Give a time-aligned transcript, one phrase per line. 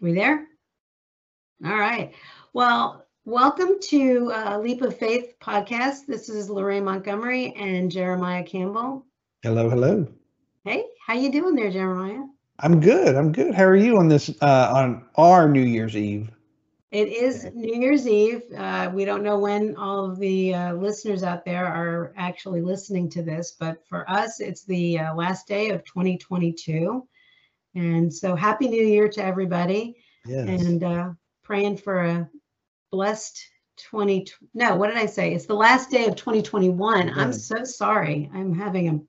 [0.00, 0.46] We there?
[1.64, 2.14] All right.
[2.52, 6.06] Well, welcome to uh, Leap of Faith podcast.
[6.06, 9.04] This is Lorraine Montgomery and Jeremiah Campbell.
[9.42, 10.06] Hello, hello.
[10.64, 12.22] Hey, how you doing there, Jeremiah?
[12.60, 13.16] I'm good.
[13.16, 13.56] I'm good.
[13.56, 16.30] How are you on this uh, on our New Year's Eve?
[16.92, 18.42] It is New Year's Eve.
[18.56, 23.10] Uh, we don't know when all of the uh, listeners out there are actually listening
[23.10, 27.04] to this, but for us, it's the uh, last day of 2022.
[27.74, 29.96] And so, Happy New Year to everybody.
[30.26, 30.48] Yes.
[30.62, 31.10] And uh,
[31.44, 32.30] praying for a
[32.90, 33.40] blessed
[33.90, 34.26] 20.
[34.54, 35.32] No, what did I say?
[35.34, 37.10] It's the last day of 2021.
[37.10, 38.30] I'm so sorry.
[38.34, 39.00] I'm having a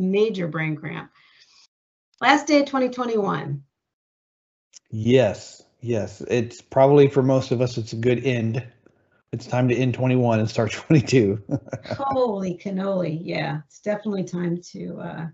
[0.00, 1.10] major brain cramp.
[2.20, 3.62] Last day of 2021.
[4.90, 5.62] yes.
[5.80, 6.22] Yes.
[6.28, 8.66] It's probably for most of us, it's a good end.
[9.32, 11.42] It's time to end 21 and start 22.
[11.98, 13.18] Holy cannoli.
[13.20, 15.26] Yeah, it's definitely time to uh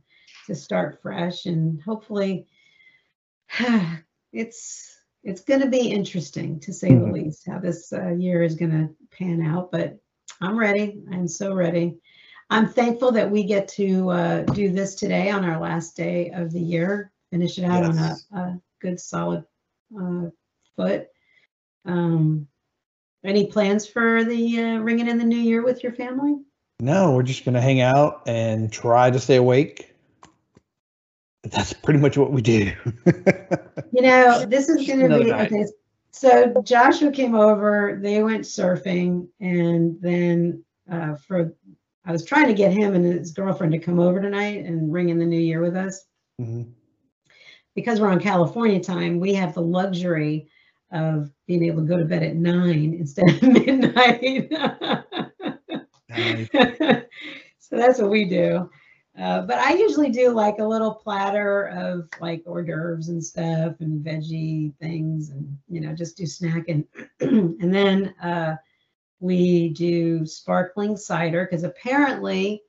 [0.46, 2.46] to start fresh and hopefully
[4.32, 7.12] it's it's going to be interesting to say the Mhm.
[7.12, 9.98] least how this uh, year is going to pan out, but
[10.40, 11.02] I'm ready.
[11.12, 11.98] I'm so ready.
[12.48, 16.50] I'm thankful that we get to uh, do this today on our last day of
[16.52, 18.24] the year, finish it out Yes.
[18.32, 19.44] on a, a good solid
[20.00, 20.30] uh,
[20.74, 21.08] foot.
[21.84, 22.48] Um,
[23.22, 26.36] any plans for the uh, ringing in the new year with your family?
[26.82, 29.89] no, we're just going to hang out and try to stay awake.
[31.42, 32.72] That's pretty much what we do.
[33.92, 35.66] You know, this is going to be okay.
[36.12, 37.98] So Joshua came over.
[38.00, 41.54] They went surfing, and then uh, for
[42.04, 45.08] I was trying to get him and his girlfriend to come over tonight and ring
[45.08, 46.04] in the new year with us
[46.40, 46.70] Mhm.
[47.74, 49.18] because we're on California time.
[49.18, 50.48] We have the luxury
[50.92, 54.50] of being able to go to bed at nine instead of midnight.
[56.08, 56.48] Nice.
[57.58, 58.70] so that's what we do.
[59.18, 63.74] Uh, but I usually do like a little platter of like hors d'oeuvres and stuff
[63.80, 66.86] and veggie things and, you know, just do snacking.
[67.20, 68.56] and then uh,
[69.18, 72.62] we do sparkling cider because apparently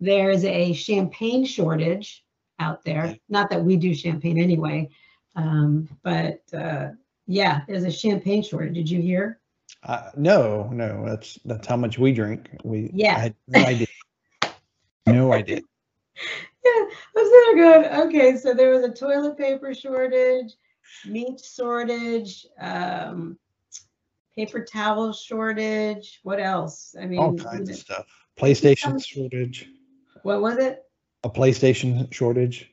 [0.00, 2.24] there's a champagne shortage
[2.58, 3.16] out there.
[3.28, 4.88] Not that we do champagne anyway,
[5.36, 6.88] um, but uh,
[7.26, 8.74] yeah, there's a champagne shortage.
[8.74, 9.40] Did you hear?
[9.82, 12.48] Uh, no, no, that's that's how much we drink.
[12.64, 13.16] We Yeah.
[13.16, 13.86] I had no idea.
[15.06, 15.60] no idea.
[16.64, 16.84] Yeah,
[17.14, 17.86] that's so good.
[18.06, 20.54] Okay, so there was a toilet paper shortage,
[21.06, 23.38] meat shortage, um,
[24.36, 26.20] paper towel shortage.
[26.22, 26.94] What else?
[27.00, 28.06] I mean, All kinds of stuff.
[28.38, 29.68] PlayStation shortage.
[30.22, 30.82] what was it?
[31.24, 32.70] A PlayStation shortage.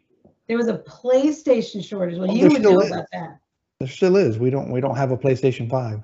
[0.48, 2.18] There was a PlayStation shortage.
[2.20, 2.92] Well, Oh, you would know is.
[2.92, 3.40] about that.
[3.80, 4.38] There still is.
[4.38, 6.04] We don't we don't have a PlayStation 5.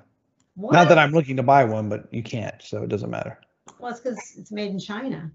[0.54, 0.72] What?
[0.72, 3.38] Not that I'm looking to buy one, but you can't, so it doesn't matter.
[3.78, 5.30] Well, it's because it's made in China.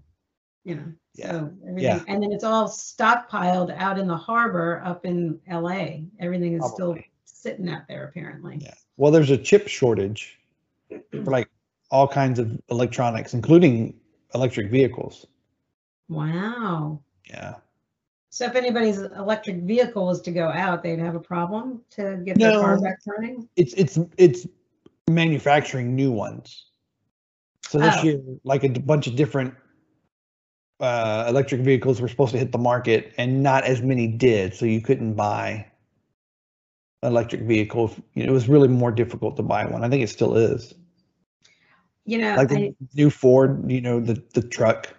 [0.66, 1.30] You know, Yeah.
[1.30, 2.02] so everything, Yeah.
[2.08, 6.06] and then it's all stockpiled out in the harbor up in LA.
[6.18, 8.58] Everything is still sitting out there apparently.
[8.60, 8.74] Yeah.
[8.96, 10.40] Well, there's a chip shortage
[10.90, 11.48] for like
[11.92, 13.94] all kinds of electronics, including
[14.34, 15.28] electric vehicles.
[16.08, 17.00] Wow.
[17.30, 17.54] Yeah.
[18.30, 22.40] So if anybody's electric vehicle was to go out, they'd have a problem to get
[22.40, 23.48] their car back running.
[23.54, 24.48] It's it's it's
[25.08, 26.66] manufacturing new ones.
[27.68, 28.02] So this Oh.
[28.02, 29.54] year, like a bunch of different
[30.80, 34.54] uh, electric vehicles were supposed to hit the market, and not as many did.
[34.54, 35.66] So you couldn't buy
[37.02, 37.94] an electric vehicle.
[38.14, 39.84] It was really more difficult to buy one.
[39.84, 40.74] I think it still is.
[42.04, 44.94] You know, like I, the new Ford, you know, the the truck.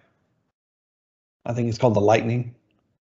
[1.45, 2.53] I think it's called the Lightning.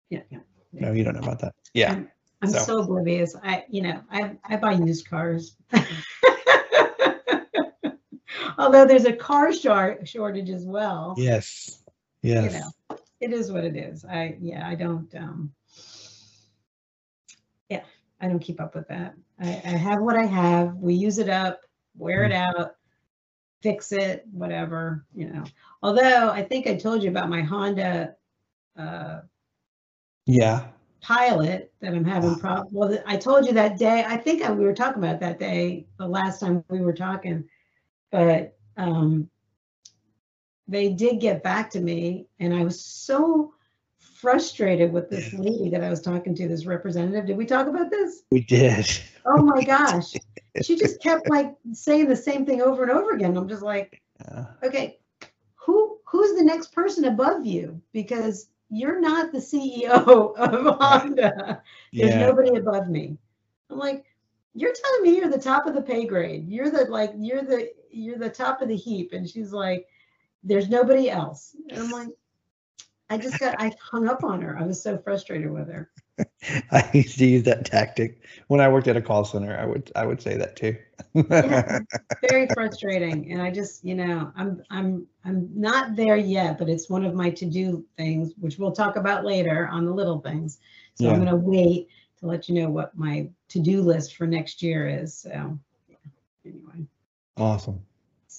[0.10, 0.40] yeah, yeah.
[0.72, 1.56] No, you don't know about that.
[1.74, 2.02] Yeah.
[2.42, 2.60] I'm so.
[2.60, 3.36] so oblivious.
[3.44, 5.56] I, you know, I I buy used cars.
[8.58, 11.16] Although there's a car short shortage as well.
[11.18, 11.82] Yes.
[12.22, 14.06] You know, it is what it is.
[14.06, 15.54] I yeah, I don't um
[17.70, 17.84] yeah,
[18.20, 19.16] I don't keep up with that.
[19.40, 20.76] I, I have what I have.
[20.76, 21.62] We use it up,
[21.98, 22.76] wear it out,
[23.62, 25.44] fix it, whatever, you know.
[25.82, 28.16] Although I think I told you about my Honda
[28.78, 29.22] uh
[30.26, 30.68] Yeah.
[31.02, 32.68] pilot that I'm having problem.
[32.72, 34.04] Well, I told you that day.
[34.06, 37.48] I think I, we were talking about that day the last time we were talking,
[38.12, 39.30] but um,
[40.70, 43.54] they did get back to me, and I was so
[43.98, 47.26] frustrated with this lady that I was talking to, this representative.
[47.26, 48.24] Did we talk about this?
[48.32, 48.88] We did.
[49.26, 50.14] Oh my gosh,
[50.62, 53.36] she just kept like saying the same thing over and over again.
[53.36, 54.46] I'm just like, Yeah.
[54.64, 55.00] okay,
[55.56, 57.82] who who's the next person above you?
[57.92, 59.90] Because you're not the CEO
[60.38, 61.64] of Honda.
[61.94, 62.20] There's Yeah.
[62.28, 63.18] nobody above me.
[63.72, 64.06] I'm like,
[64.54, 66.48] you're telling me you're the top of the pay grade.
[66.48, 69.14] You're the like you're the you're the top of the heap.
[69.14, 69.88] And she's like,
[70.44, 71.56] there's nobody else.
[71.70, 72.10] And I'm like,
[73.10, 74.58] I just got I hung up on her.
[74.58, 75.90] I was so frustrated with her.
[76.72, 79.58] I used to use that tactic when I worked at a call center.
[79.58, 80.78] I would I would say that too.
[81.16, 81.80] Yeah.
[82.30, 86.90] Very frustrating, and I just you know I'm I'm I'm not there yet, but it's
[86.90, 90.60] one of my to do things, which we'll talk about later on the little things.
[90.96, 91.88] So I'm gonna wait
[92.20, 95.18] to let you know what my to do list for next year is.
[95.18, 95.58] So
[95.88, 95.96] yeah.
[96.46, 96.86] anyway.
[97.38, 97.82] awesome.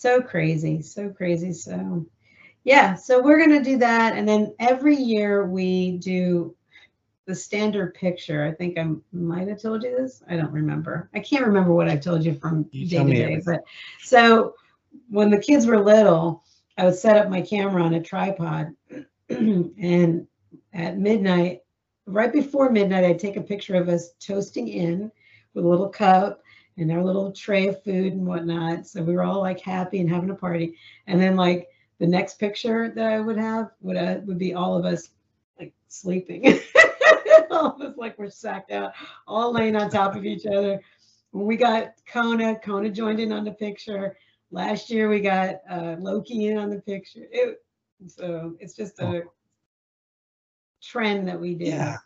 [0.00, 2.06] So crazy so crazy so.
[2.64, 6.56] Yeah so we're going to do that and then every year we do
[7.26, 8.44] the standard picture.
[8.44, 11.11] I think i might have told you this i don't remember.
[11.14, 13.61] I can't remember what i told you from You day to day but
[14.00, 14.55] so
[15.11, 16.44] when the kids were little
[16.79, 18.69] i would set up my camera on a tripod
[19.29, 20.26] and
[20.73, 21.61] at midnight
[22.06, 25.12] right before midnight i'd take a picture of us toasting in
[25.52, 26.41] with a little cup
[26.81, 28.87] and our little tray of food and whatnot.
[28.87, 30.77] So we were all like happy and having a party.
[31.06, 31.69] And then like
[31.99, 35.11] the next picture that I would have would uh, would be all of us
[35.59, 36.61] like sleeping.
[37.50, 38.93] all of us like we're sacked out,
[39.27, 40.81] all laying on top of each other.
[41.32, 44.17] When we got Kona, Kona joined in on the picture.
[44.50, 47.26] Last year we got uh, Loki in on the picture.
[47.31, 47.62] It,
[48.09, 49.23] so it's just a
[50.83, 51.67] trend that we do.
[51.67, 51.99] Yeah.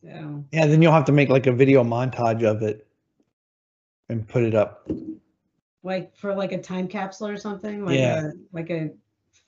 [0.00, 2.86] So Yeah, then you'll have to make like a video montage of it
[4.08, 4.88] and put it up.
[5.82, 8.26] like for like a time capsule or something like Yeah.
[8.28, 8.90] a like a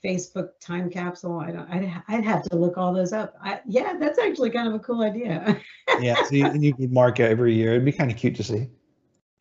[0.05, 3.97] facebook time capsule i don't i'd, I'd have to look all those up I, yeah
[3.99, 5.58] that's actually kind of a cool idea
[6.00, 7.70] Yeah, so you, you could mark it every year.
[7.73, 8.69] It'd be kind of cute to see.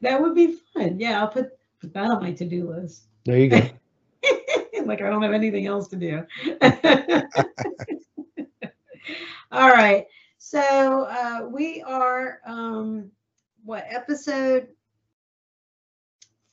[0.02, 1.50] that would be fun yeah i'll put,
[1.82, 3.58] put that on my to-do list There you go.
[4.86, 6.24] like i don't have anything else to do
[9.52, 10.06] all right
[10.38, 13.10] so uh we are um
[13.64, 14.68] what episode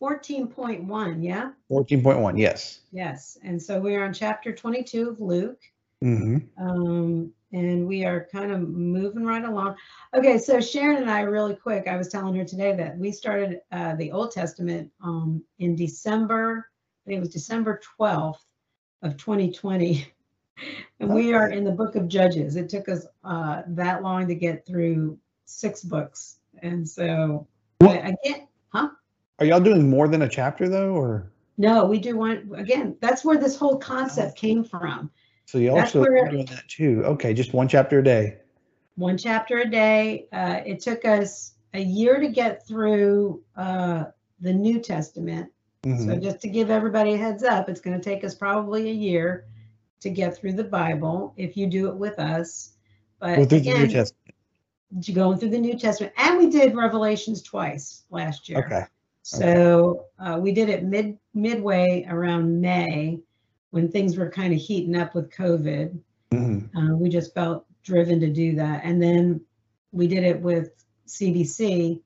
[0.02, 2.80] 14.1 yeah 14.1, yes.
[2.90, 5.60] yes and so we're on chapter 22 of luke
[6.00, 9.76] hmm um, and we are kind of moving right along.
[10.14, 13.60] Okay, so Sharon and I, really quick, I was telling her today that we started
[13.70, 16.70] uh, the Old Testament um, in December.
[17.04, 18.44] I think it was December twelfth
[19.02, 20.06] of 2020,
[21.00, 22.56] and we are in the Book of Judges.
[22.56, 27.46] It took us uh, that long to get through six books, and so
[27.82, 28.90] I, again, huh?
[29.42, 32.96] Are y'all doing more than a chapter though, or No, we do one again.
[33.00, 35.10] That's where this whole concept came from.
[35.46, 37.02] so you also where- doing that too?
[37.04, 38.38] Okay, just one chapter a day.
[38.94, 40.28] one chapter a day.
[40.32, 44.04] Uh, it took us a year to get through uh,
[44.40, 45.50] the New Testament.
[45.82, 46.22] So Mhm.
[46.22, 49.46] just to give everybody a heads up, it's going to take us probably a year
[50.00, 52.74] to get through the Bible if you do it with us.
[53.18, 54.34] But Go through the New Testament.
[55.14, 58.58] going through the New Testament, and we did Revelations twice last year.
[58.64, 58.84] Okay.
[59.22, 63.20] So uh, we did it mid midway around May
[63.70, 65.98] when things were kind of heating up with COVID.
[66.32, 66.68] Mhm.
[66.76, 68.82] Uh, we just felt driven to do that.
[68.84, 69.40] And then
[69.92, 70.70] we did it with
[71.06, 72.00] CBC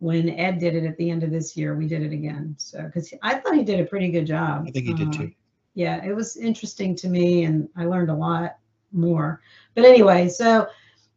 [0.00, 1.74] when Ed did it at the end of this year.
[1.76, 2.54] We did it again.
[2.58, 4.64] So, because I thought he did a pretty good job.
[4.68, 5.32] I think he did Uh, too.
[5.74, 8.56] Yeah, it was interesting to me and I learned a lot
[8.92, 9.40] more.
[9.74, 10.66] But anyway, so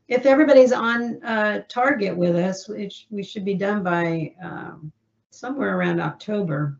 [0.08, 4.92] if everybody's on uh, target with us, sh- we should be done by um,
[5.32, 6.80] somewhere around October.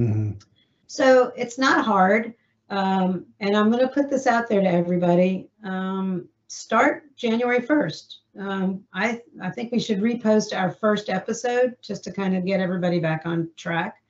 [0.00, 0.42] Mhm.
[0.86, 2.34] So it's not hard.
[2.70, 5.48] Um, and I'm going to put this out there to everybody.
[5.62, 8.16] Um, start January 1st.
[8.38, 12.60] Um, I, I think we should repost our first episode just to kind of get
[12.60, 14.02] everybody back on track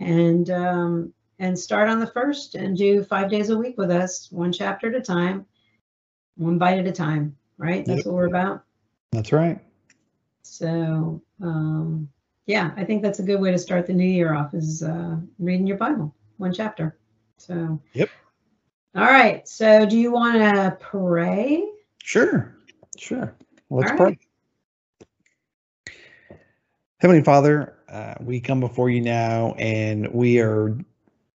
[0.00, 4.30] and, um, and start on the first and do five days a week with us,
[4.32, 5.44] one chapter at a time,
[6.36, 7.84] one bite at a time, right?
[7.84, 8.06] That's Yep.
[8.06, 8.64] what we're about.
[9.12, 9.60] That's right.
[10.42, 12.08] So, um,
[12.48, 15.16] yeah, I think that's a good way to start the new year off is uh,
[15.38, 16.98] reading your Bible, one chapter.
[17.36, 18.08] So, Yep.
[18.96, 19.46] All right.
[19.46, 21.62] So, do you want to pray?
[22.02, 22.56] Sure.
[22.96, 23.36] Sure.
[23.68, 24.06] Let's All pray.
[24.06, 24.18] right.
[27.00, 30.74] Heavenly Father, uh, we come before you now and we are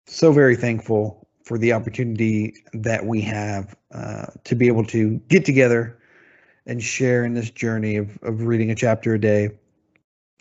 [0.06, 5.44] so very thankful for the opportunity that we have uh, to be able to get
[5.44, 5.98] together
[6.64, 9.50] and share in this journey of, of reading a chapter a day.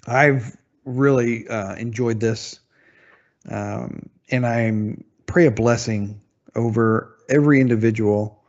[0.07, 2.59] I've really uh, enjoyed this,
[3.49, 6.21] um, and I'm pray a blessing
[6.55, 8.43] over every individual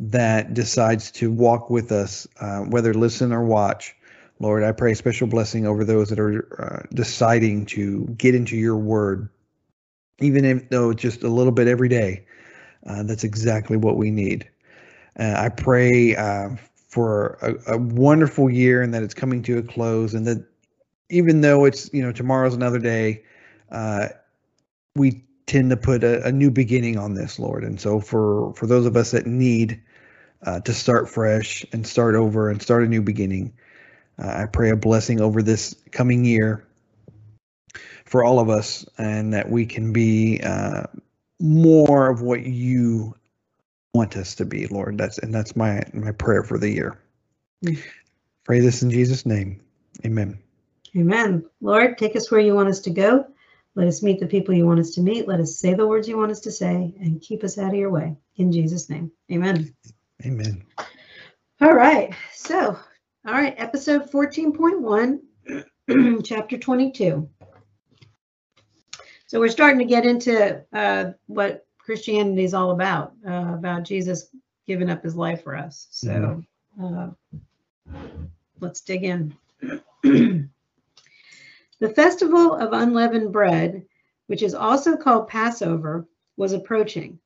[0.00, 3.94] that decides to walk with us, uh, whether listen or watch.
[4.40, 8.56] Lord, I pray a special blessing over those that are uh, deciding to get into
[8.56, 9.28] your word,
[10.20, 12.24] even if though it's just a little bit every day.
[12.86, 14.48] Uh, that's exactly what we need.
[15.18, 16.50] Uh, I pray uh,
[16.88, 20.44] for a, a wonderful year and that it's coming to a close, and that
[21.10, 23.24] even though it's you know tomorrow's another day,
[23.70, 24.08] uh,
[24.94, 27.64] we tend to put a, a new beginning on this, Lord.
[27.64, 29.82] And so for for those of us that need
[30.42, 33.52] uh, to start fresh and start over and start a new beginning.
[34.22, 36.66] Uh, I pray a blessing over this coming year
[38.04, 40.84] for all of us and that we can be uh,
[41.40, 43.14] more of what you
[43.94, 44.98] want us to be, Lord.
[44.98, 46.98] That's and that's my my prayer for the year.
[47.64, 47.80] Mm.
[48.44, 49.60] Pray this in Jesus' name.
[50.04, 50.38] Amen.
[50.96, 51.44] Amen.
[51.60, 53.26] Lord, take us where you want us to go.
[53.74, 55.28] Let us meet the people you want us to meet.
[55.28, 57.78] Let us say the words you want us to say and keep us out of
[57.78, 58.16] your way.
[58.36, 59.12] In Jesus' name.
[59.30, 59.74] Amen.
[60.24, 60.64] Amen.
[61.60, 62.12] All right.
[62.32, 62.78] So,
[63.26, 67.28] all right, episode 14.1, chapter 22.
[69.26, 74.28] So, we're starting to get into uh, what Christianity is all about, uh, about Jesus
[74.66, 75.86] giving up his life for us.
[75.90, 76.42] So,
[76.82, 77.10] uh,
[78.60, 79.36] let's dig in.
[81.80, 83.86] the festival of unleavened bread,
[84.26, 87.18] which is also called Passover, was approaching.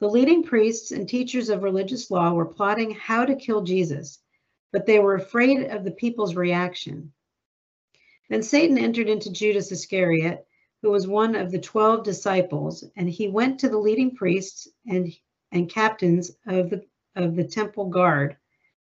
[0.00, 4.18] The leading priests and teachers of religious law were plotting how to kill Jesus,
[4.72, 7.12] but they were afraid of the people's reaction.
[8.28, 10.44] Then Satan entered into Judas Iscariot,
[10.80, 15.12] who was one of the 12 disciples, and he went to the leading priests and,
[15.52, 18.36] and captains of the, of the temple guard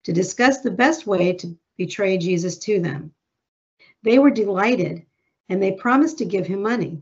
[0.06, 3.14] to discuss the best way to betray Jesus to them.
[4.06, 5.04] They were delighted
[5.50, 7.02] and they promised to give him money.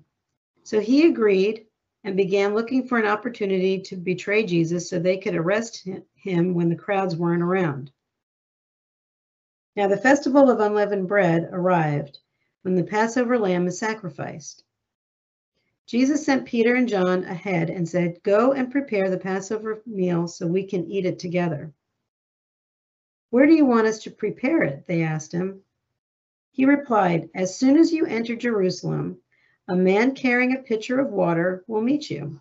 [0.63, 1.65] So he agreed
[2.05, 6.69] and began looking for an opportunity to betray Jesus so they could arrest him when
[6.69, 7.91] the crowds weren't around.
[9.75, 12.19] Now, the festival of unleavened bread arrived
[12.61, 14.63] when the Passover lamb is sacrificed.
[15.85, 20.47] Jesus sent Peter and John ahead and said, Go and prepare the Passover meal so
[20.47, 21.73] we can eat it together.
[23.29, 24.87] Where do you want us to prepare it?
[24.87, 25.63] They asked him.
[26.53, 29.17] He replied, As soon as you enter Jerusalem,
[29.67, 32.39] a man carrying a pitcher of water will meet you.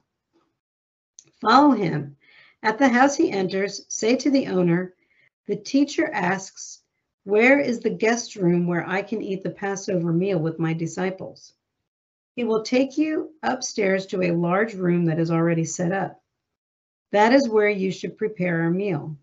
[1.41, 2.19] Follow him.
[2.63, 4.95] At the house he enters, say to the owner,
[5.47, 6.83] The teacher asks,
[7.25, 11.55] Where is the guest room where I can eat the Passover meal with my disciples?
[12.37, 16.23] He will take you upstairs to a large room that is already set up.
[17.13, 19.17] That is where you should prepare our meal.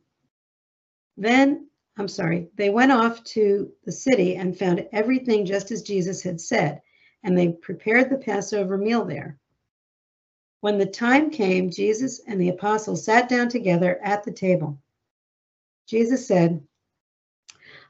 [1.16, 6.24] Then, I'm sorry, they went off to the city and found everything just as Jesus
[6.24, 6.82] had said,
[7.24, 9.38] and they prepared the Passover meal there.
[10.62, 14.82] When the time came, Jesus and the apostles sat down together at the table.
[15.88, 16.62] Jesus said,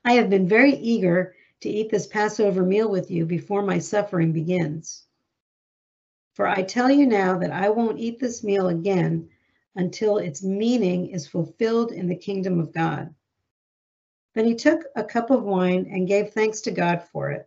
[0.06, 4.32] I have been very eager to eat this Passover meal with you before my suffering
[4.32, 5.06] begins.
[6.34, 9.30] For I tell you now that I won't eat this meal again
[9.76, 13.14] until its meaning is fulfilled in the kingdom of God.
[14.40, 17.46] Then he took a cup of wine and gave thanks to God for it.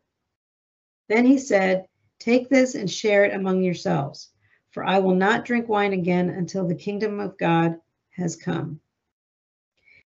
[1.09, 1.87] Then he said,
[2.19, 4.29] Take this and share it among yourselves,
[4.73, 7.81] for I will not drink wine again until the kingdom of God
[8.11, 8.79] has come.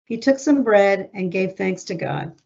[0.04, 2.40] He took some bread and gave thanks to God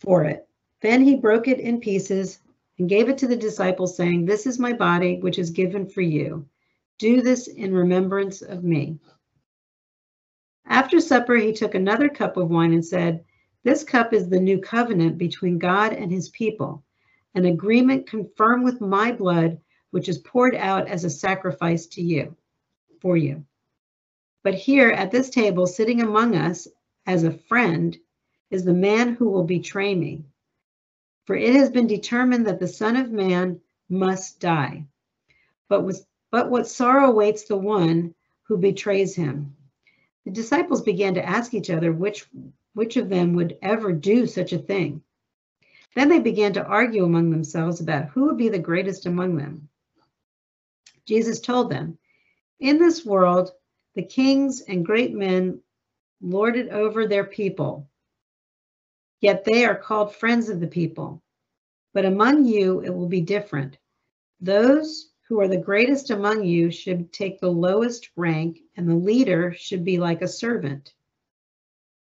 [0.00, 0.48] for it.
[0.80, 2.40] Then he broke it in pieces
[2.80, 6.00] and gave it to the disciples, saying, This is my body, which is given for
[6.00, 6.48] you.
[6.98, 8.98] Do this in remembrance of me.
[10.66, 13.24] After supper, he took another cup of wine and said,
[13.62, 16.82] This cup is the new covenant between God and his people,
[17.34, 22.34] an agreement confirmed with my blood, which is poured out as a sacrifice to you,
[23.00, 23.44] for you.
[24.42, 26.66] But here at this table, sitting among us
[27.06, 27.96] as a friend,
[28.50, 30.24] is the man who will betray me.
[31.26, 34.84] For it has been determined that the Son of Man must die.
[35.68, 35.90] But,
[36.30, 39.56] but what sorrow awaits the one who betrays him?
[40.24, 42.26] The disciples began to ask each other which,
[42.72, 45.02] which of them would ever do such a thing.
[45.94, 49.68] Then they began to argue among themselves about who would be the greatest among them.
[51.06, 51.98] Jesus told them,
[52.58, 53.50] In this world,
[53.94, 55.60] the kings and great men
[56.20, 57.88] lord it over their people,
[59.20, 61.22] yet they are called friends of the people.
[61.92, 63.78] But among you, it will be different.
[64.40, 69.52] Those who are the greatest among you should take the lowest rank, and the leader
[69.52, 70.92] should be like a servant.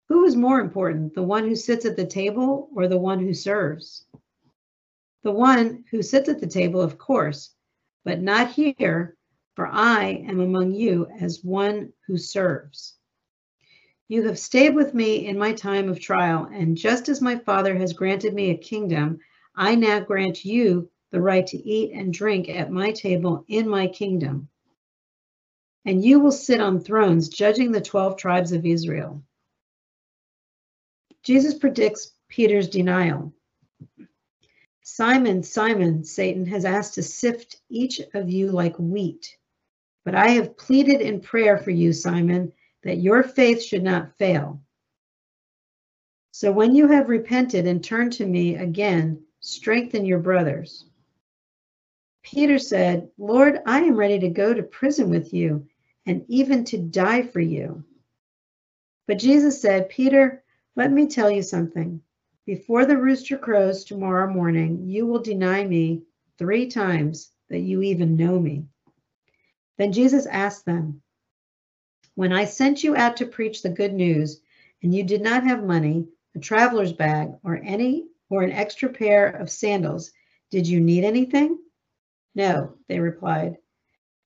[0.07, 3.33] Who is more important, the one who sits at the table or the one who
[3.33, 4.05] serves?
[5.23, 7.53] The one who sits at the table, of course,
[8.05, 9.17] but not here,
[9.53, 12.95] for I am among you as one who serves.
[14.07, 17.75] You have stayed with me in my time of trial, and just as my Father
[17.75, 19.19] has granted me a kingdom,
[19.55, 23.87] I now grant you the right to eat and drink at my table in my
[23.87, 24.49] kingdom.
[25.85, 29.23] And you will sit on thrones judging the 12 tribes of Israel.
[31.23, 33.33] Jesus predicts Peter's denial.
[34.83, 39.37] Simon, Simon, Satan has asked to sift each of you like wheat.
[40.03, 42.51] But I have pleaded in prayer for you, Simon,
[42.83, 44.61] that your faith should not fail.
[46.31, 50.88] So when you have repented and turned to me again, strengthen your brothers.
[52.21, 55.67] Peter said, Lord, I am ready to go to prison with you
[56.05, 57.83] and even to die for you.
[59.07, 60.43] But Jesus said, Peter,
[60.75, 62.01] let me tell you something.
[62.45, 66.03] Before the rooster crows tomorrow morning, you will deny me
[66.37, 68.65] three times that you even know me.
[69.77, 71.01] Then Jesus asked them,
[72.15, 74.41] When I sent you out to preach the good news,
[74.81, 79.27] and you did not have money, a traveler's bag, or any or an extra pair
[79.27, 80.11] of sandals,
[80.49, 81.59] did you need anything?
[82.35, 83.57] No, they replied.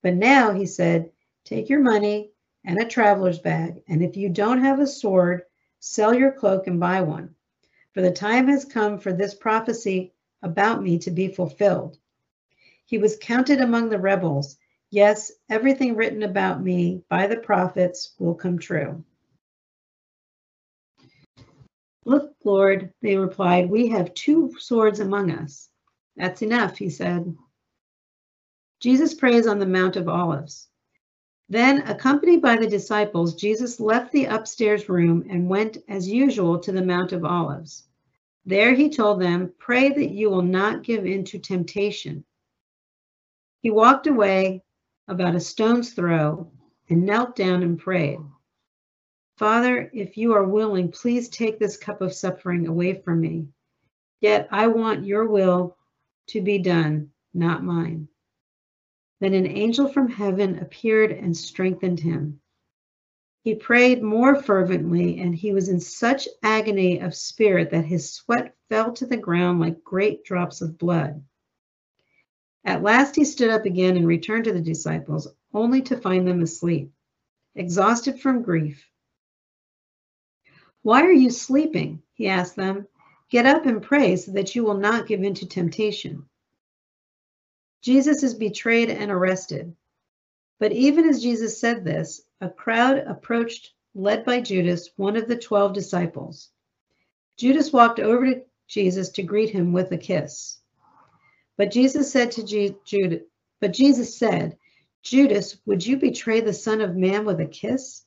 [0.01, 1.11] But now, he said,
[1.45, 2.31] take your money
[2.65, 5.43] and a traveler's bag, and if you don't have a sword,
[5.79, 7.35] sell your cloak and buy one.
[7.93, 11.97] For the time has come for this prophecy about me to be fulfilled.
[12.85, 14.57] He was counted among the rebels.
[14.89, 19.03] Yes, everything written about me by the prophets will come true.
[22.05, 25.69] Look, Lord, they replied, we have two swords among us.
[26.17, 27.35] That's enough, he said.
[28.83, 30.67] Jesus prays on the Mount of Olives.
[31.47, 36.73] Then, accompanied by the disciples, Jesus left the upstairs room and went, as usual, to
[36.73, 37.87] the Mount of Olives.
[38.45, 42.25] There he told them, Pray that you will not give in to temptation.
[43.61, 44.65] He walked away
[45.07, 46.51] about a stone's throw
[46.89, 48.19] and knelt down and prayed.
[49.37, 53.47] Father, if you are willing, please take this cup of suffering away from me.
[54.19, 55.77] Yet I want your will
[56.27, 58.09] to be done, not mine.
[59.23, 62.41] Then an angel from heaven appeared and strengthened him.
[63.39, 68.53] He prayed more fervently, and he was in such agony of spirit that his sweat
[68.67, 71.23] fell to the ground like great drops of blood.
[72.65, 76.41] At last he stood up again and returned to the disciples, only to find them
[76.41, 76.91] asleep,
[77.55, 78.85] exhausted from grief.
[80.81, 82.03] Why are you sleeping?
[82.13, 82.87] He asked them.
[83.29, 86.27] Get up and pray so that you will not give in to temptation.
[87.83, 89.75] Jesus is betrayed and arrested.
[90.57, 95.35] But even as Jesus said this, a crowd approached, led by Judas, one of the
[95.35, 96.49] 12 disciples.
[97.37, 100.59] Judas walked over to Jesus to greet him with a kiss.
[101.57, 103.21] But Jesus said to Judas,
[103.59, 104.57] but Jesus said,
[105.01, 108.05] Judas, would you betray the Son of Man with a kiss?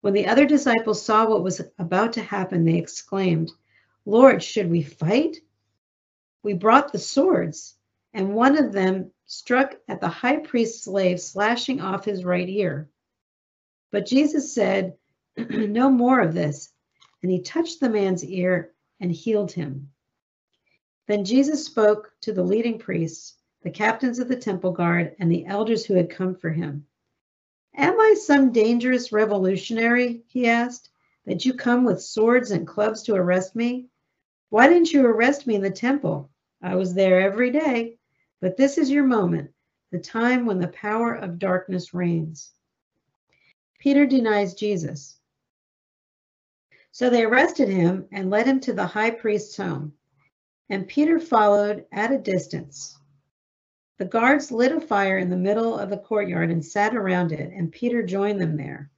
[0.00, 3.52] When the other disciples saw what was about to happen, they exclaimed,
[4.04, 5.36] Lord, should we fight?
[6.42, 7.76] We brought the swords
[8.14, 12.90] and one of them struck at the high priest's slave, slashing off his right ear.
[13.90, 14.96] But Jesus said,
[15.36, 16.70] No more of this.
[17.22, 19.90] And he touched the man's ear and healed him.
[21.06, 25.46] Then Jesus spoke to the leading priests, the captains of the temple guard, and the
[25.46, 26.86] elders who had come for him.
[27.74, 30.90] Am I some dangerous revolutionary, he asked,
[31.24, 33.88] that you come with swords and clubs to arrest me?
[34.50, 36.30] Why didn't you arrest me in the temple?
[36.60, 37.98] I was there every day.
[38.42, 39.52] But this is your moment,
[39.92, 42.50] the time when the power of darkness reigns.
[43.78, 45.16] Peter denies Jesus.
[46.90, 49.92] So they arrested him and led him to the high priest's home.
[50.68, 52.98] And Peter followed at a distance.
[53.98, 57.52] The guards lit a fire in the middle of the courtyard and sat around it,
[57.52, 58.90] and Peter joined them there.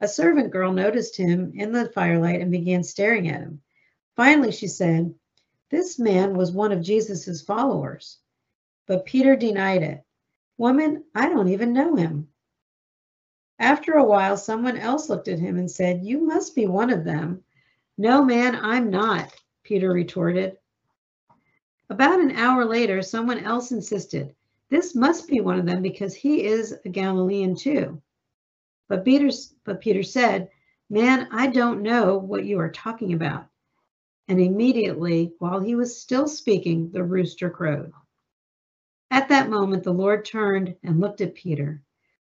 [0.00, 3.62] A servant girl noticed him in the firelight and began staring at him.
[4.16, 5.14] Finally, she said,
[5.70, 8.18] this man was one of Jesus's followers.
[8.86, 10.02] But Peter denied it.
[10.56, 12.28] Woman, I don't even know him.
[13.58, 17.04] After a while, someone else looked at him and said, You must be one of
[17.04, 17.44] them.
[17.98, 20.56] No, man, I'm not, Peter retorted.
[21.90, 24.34] About an hour later, someone else insisted,
[24.70, 28.00] This must be one of them because he is a Galilean too.
[28.88, 29.30] But Peter,
[29.64, 30.50] but Peter said,
[30.88, 33.47] Man, I don't know what you are talking about
[34.28, 37.92] and immediately, while he was still speaking, the rooster crowed.
[39.10, 41.82] At that moment, the Lord turned and looked at Peter.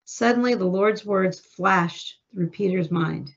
[0.05, 3.33] Suddenly, the Lord's words flashed through Peter's mind.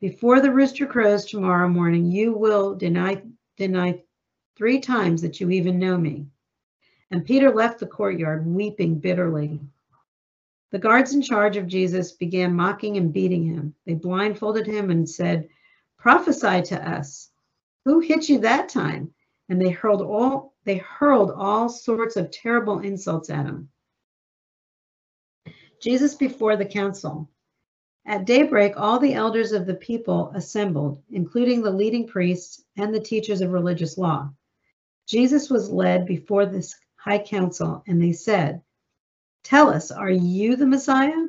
[0.00, 3.22] Before the rooster crows tomorrow morning, you will deny,
[3.56, 4.00] deny
[4.56, 6.26] three times that you even know me.
[7.10, 9.60] And Peter left the courtyard, weeping bitterly.
[10.70, 13.74] The guards in charge of Jesus began mocking and beating him.
[13.86, 15.48] They blindfolded him and said,
[15.96, 17.30] Prophesy to us.
[17.86, 19.14] Who hit you that time?
[19.48, 23.68] And they hurled all they hurled all sorts of terrible insults at him.
[25.80, 27.30] Jesus before the council.
[28.04, 32.98] At daybreak, all the elders of the people assembled, including the leading priests and the
[32.98, 34.32] teachers of religious law.
[35.06, 38.62] Jesus was led before this high council, and they said,
[39.44, 41.26] Tell us, are you the Messiah?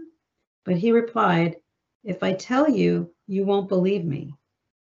[0.65, 1.57] But he replied,
[2.03, 4.33] If I tell you, you won't believe me.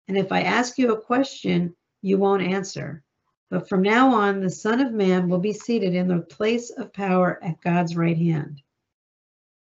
[0.07, 3.03] And if I ask you a question, you won't answer.
[3.49, 6.93] But from now on, the Son of Man will be seated in the place of
[6.93, 8.61] power at God's right hand.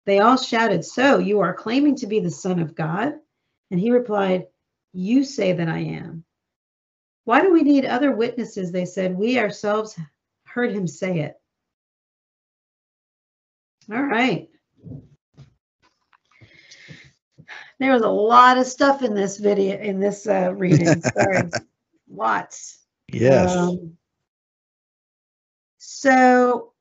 [0.04, 3.14] They all shouted, So you are claiming to be the Son of God?
[3.70, 4.46] And he replied,
[4.92, 6.24] You say that I am.
[7.24, 8.72] Why do we need other witnesses?
[8.72, 9.98] They said, We ourselves
[10.44, 11.40] heard him say it.
[13.90, 14.48] All right.
[17.82, 21.02] There was a lot of stuff in this video, in this uh, reading.
[21.02, 21.50] Sorry.
[22.08, 22.78] Lots.
[23.12, 23.56] Yes.
[23.56, 23.96] Um,
[25.78, 26.74] so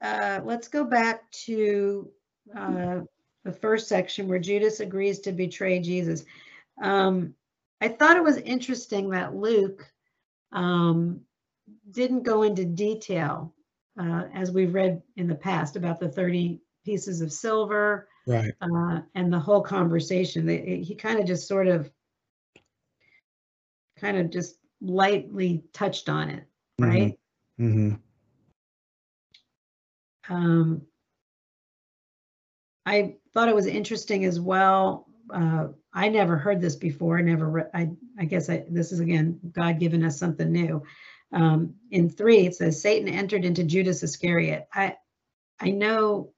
[0.00, 2.08] uh, let's go back to
[2.56, 3.00] uh,
[3.44, 6.24] the first section where Judas agrees to betray Jesus.
[6.80, 7.34] Um,
[7.82, 9.92] I thought it was interesting that Luke
[10.52, 11.20] um,
[11.90, 13.54] didn't go into detail,
[14.00, 18.52] uh, as we've read in the past, about the 30 pieces of silver right.
[18.60, 20.46] uh, and the whole conversation.
[20.46, 21.90] They, he kind of just sort of,
[23.98, 26.44] kind of just lightly touched on it,
[26.78, 27.18] right?
[27.58, 27.94] Mm-hmm.
[30.32, 30.82] Um,
[32.86, 35.06] I thought it was interesting as well.
[35.32, 37.18] Uh, I never heard this before.
[37.18, 40.82] I never, re- I, I guess I, this is again, God giving us something new.
[41.32, 44.66] Um, in three, it says Satan entered into Judas Iscariot.
[44.72, 44.96] I,
[45.60, 46.32] I know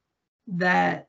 [0.48, 1.08] that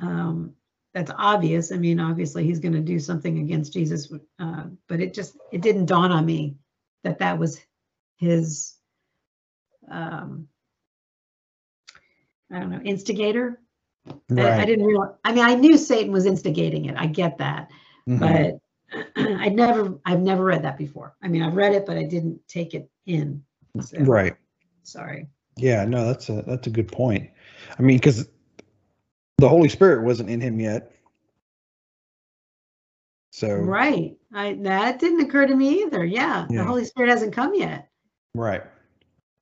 [0.00, 0.54] um,
[0.92, 1.72] that's obvious.
[1.72, 5.60] I mean, obviously he's going to do something against Jesus, uh, but it just, it
[5.60, 6.56] didn't dawn on me
[7.04, 7.60] that that was
[8.16, 8.74] his,
[9.90, 10.48] um,
[12.52, 13.60] I don't know, instigator.
[14.36, 15.14] I, I didn't realize.
[15.24, 16.96] I mean, I knew Satan was instigating it.
[16.96, 17.70] I get that,
[18.08, 18.58] Mhm.
[18.92, 21.14] but I never, I've never read that before.
[21.22, 23.44] I mean, I've read it, but I didn't take it in.
[23.80, 24.34] So, Right.
[24.82, 25.28] Sorry.
[25.56, 25.84] Yeah.
[25.84, 27.30] No, that's a that's a good point.
[27.78, 28.28] I mean, because
[29.40, 30.92] the Holy Spirit wasn't in him yet.
[33.32, 34.16] So Right.
[34.32, 36.04] I that didn't occur to me either.
[36.04, 36.58] Yeah, Yeah.
[36.62, 37.88] the Holy Spirit hasn't come yet.
[38.34, 38.62] right.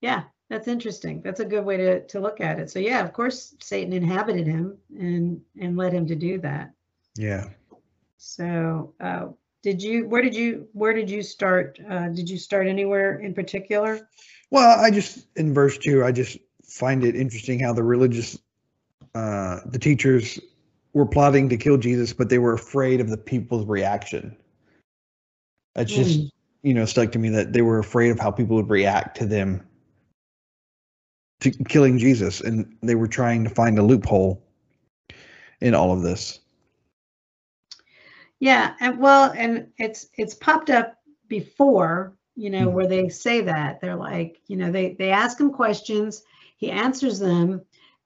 [0.00, 1.20] Yeah, that's interesting.
[1.22, 2.70] That's a good way to to look at it.
[2.70, 6.72] So yeah, of course, Satan inhabited him and and led him to do that.
[7.16, 7.48] Yeah.
[8.18, 9.28] So, uh,
[9.62, 10.08] did you?
[10.08, 10.68] Where did you?
[10.72, 11.80] Where did you start?
[11.88, 14.08] Uh, did you start anywhere in particular?
[14.50, 18.38] Well, I just in verse two, I just find it interesting how the religious,
[19.18, 20.38] uh, the teachers
[20.92, 24.36] were plotting to kill Jesus, but they were afraid of the people's reaction.
[25.74, 26.30] It's just Mm.
[26.62, 29.26] you know stuck to me that they were afraid of how people would react to
[29.26, 29.66] them
[31.40, 34.40] to killing Jesus, and they were trying to find a loophole
[35.60, 36.38] in all of this.
[38.38, 40.94] Yeah, and well, and it's it's popped up
[41.26, 42.72] before, you know, Mhm.
[42.72, 46.22] where they say that they're like, you know, they they ask him questions,
[46.56, 47.62] he answers them,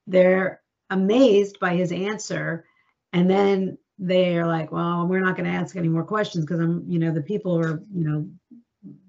[0.06, 0.61] they're
[0.92, 2.64] amazed by his answer,
[3.12, 6.84] and then they're like, well, we're not going to ask any more questions because I'm,
[6.86, 8.28] you know, the people are, you know,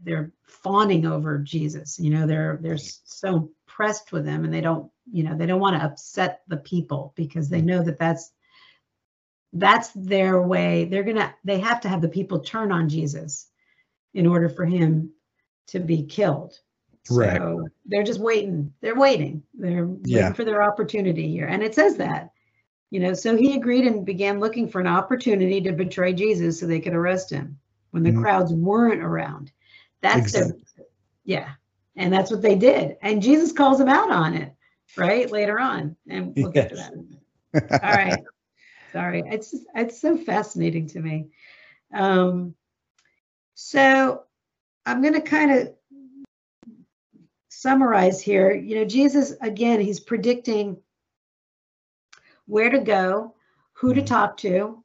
[0.03, 4.91] they're fawning over Jesus, you know, they're they're so impressed with him, and they don't,
[5.11, 7.67] you know, they don't want to upset the people because they mm-hmm.
[7.67, 8.31] know that that's
[9.51, 10.85] that's their way.
[10.85, 13.47] They're gonna they have to have the people turn on jesus
[14.13, 15.11] in order for him
[15.67, 16.59] to be killed
[17.09, 17.37] Right.
[17.37, 18.73] so they're just waiting.
[18.81, 19.43] They're waiting.
[19.53, 20.17] They're Yeah.
[20.19, 21.47] waiting for their opportunity here.
[21.47, 22.31] And it says that
[22.91, 26.67] you know so he agreed and began looking for an opportunity to betray jesus so
[26.67, 27.59] they could arrest him
[27.91, 28.21] when the Mhm.
[28.21, 29.51] crowds weren't around.
[30.01, 30.55] That's their
[31.25, 31.53] yeah.
[31.95, 32.97] And that's what they did.
[33.01, 34.53] And jesus calls them out on it
[34.97, 35.95] right later on.
[36.07, 36.93] And we'll get to that.
[37.83, 38.23] All right.
[38.93, 39.23] Sorry.
[39.25, 41.29] It's just, it's so fascinating to me.
[41.93, 42.55] Um
[43.55, 44.23] so
[44.85, 45.73] i'm going to kind of
[47.63, 50.77] summarize here you know jesus again he's predicting
[52.45, 53.33] where to go
[53.73, 54.05] who to Mhm.
[54.05, 54.83] talk to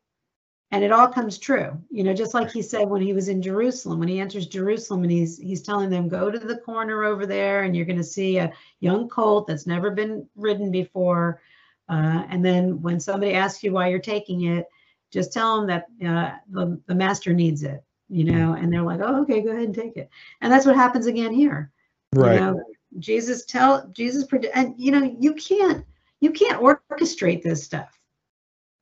[0.70, 3.42] and it all comes true you know just like he said when he was in
[3.42, 7.26] jerusalem when he enters jerusalem and he's he's telling them go to the corner over
[7.26, 11.40] there and you're going to see a young colt that's never been ridden before
[11.88, 14.66] uh, and then when somebody asks you why you're taking it,
[15.10, 19.00] just tell them that uh, the, the master needs it, you know, and they're like,
[19.02, 20.10] oh, okay, go ahead and take it.
[20.42, 21.72] And that's what happens again here.
[22.14, 22.34] Right.
[22.34, 22.62] You know,
[22.98, 25.84] Jesus tell Jesus, and you know, you can't,
[26.20, 27.98] you can't orchestrate this stuff.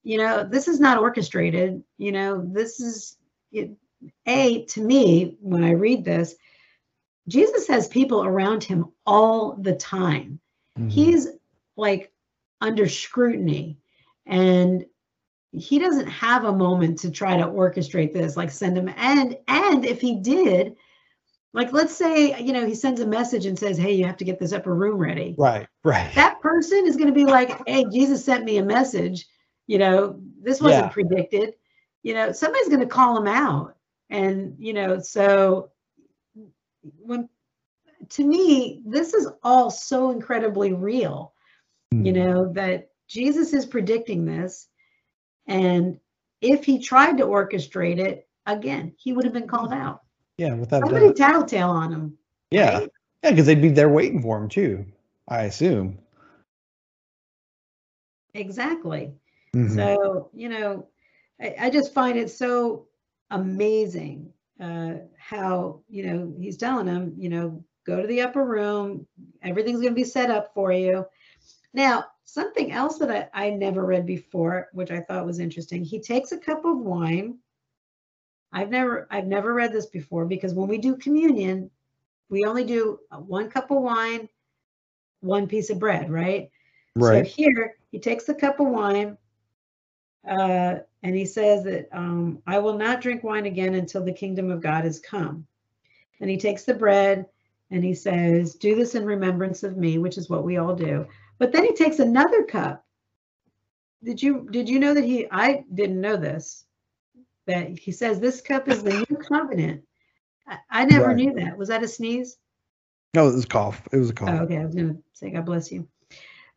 [0.02, 1.82] You know, this is not orchestrated.
[1.98, 3.16] You know, this is
[3.52, 3.70] it,
[4.26, 6.36] a to me when I read this,
[7.28, 10.40] Jesus has people around him all the time
[10.78, 10.90] Mhm.
[10.90, 11.28] he's
[11.76, 12.12] like
[12.60, 13.78] under scrutiny
[14.26, 14.84] and
[15.52, 19.84] he doesn't have a moment to try to orchestrate this like send him and and
[19.84, 20.76] if he did
[21.56, 24.24] like let's say you know he sends a message and says hey you have to
[24.24, 25.66] get this upper room ready right.
[25.82, 26.14] Right.
[26.14, 29.26] that person is going to be like hey jesus sent me a message
[29.68, 30.92] You know, this wasn't Yeah.
[30.92, 31.54] predicted.
[32.04, 33.74] You know, somebody's going to call him out.
[34.10, 35.72] And, you know, so
[37.02, 37.28] when
[38.10, 41.34] to me, this is all so incredibly real,
[41.90, 42.14] you Mhm.
[42.14, 44.68] know, that Jesus is predicting this.
[45.48, 45.98] And
[46.40, 50.02] if he tried to orchestrate it, again, he would have been called out.
[50.38, 51.16] Yeah, without a Somebody doubt.
[51.16, 52.18] tattletale on them.
[52.50, 52.90] Yeah, right?
[53.22, 54.84] yeah, because they'd be there waiting for him too.
[55.28, 55.98] I assume.
[58.34, 59.12] Exactly.
[59.54, 59.74] Mhm.
[59.74, 60.86] So, you know,
[61.40, 62.86] I, I just find it so
[63.30, 69.06] amazing uh, how, you know, he's telling him, you know, go to the upper room,
[69.42, 71.06] everything's going to be set up for you.
[71.72, 76.00] Now, something else that I, I never read before, which I thought was interesting, he
[76.00, 77.38] takes a cup of wine.
[78.56, 81.70] I've never I've never read this before because when we do communion,
[82.30, 84.30] we only do uh, one cup of wine,
[85.20, 86.50] one piece of bread, right?
[86.94, 87.26] right.
[87.26, 89.18] So here he takes the cup of wine
[90.26, 94.50] uh, and he says that um, I will not drink wine again until the kingdom
[94.50, 95.46] of God has come.
[96.22, 97.26] And he takes the bread
[97.70, 101.06] and he says, Do this in remembrance of me, which is what we all do.
[101.38, 102.86] But then he takes another cup.
[104.02, 106.65] Did you did you know that he I didn't know this
[107.46, 109.82] that he says this cup is the new covenant.
[110.46, 111.16] I, I never Right.
[111.16, 111.56] knew that.
[111.56, 112.36] Was that a sneeze?
[113.14, 113.88] No, it was a cough.
[113.92, 114.28] It was a cough.
[114.30, 114.58] Oh, okay.
[114.58, 115.88] I was going to say, God bless you.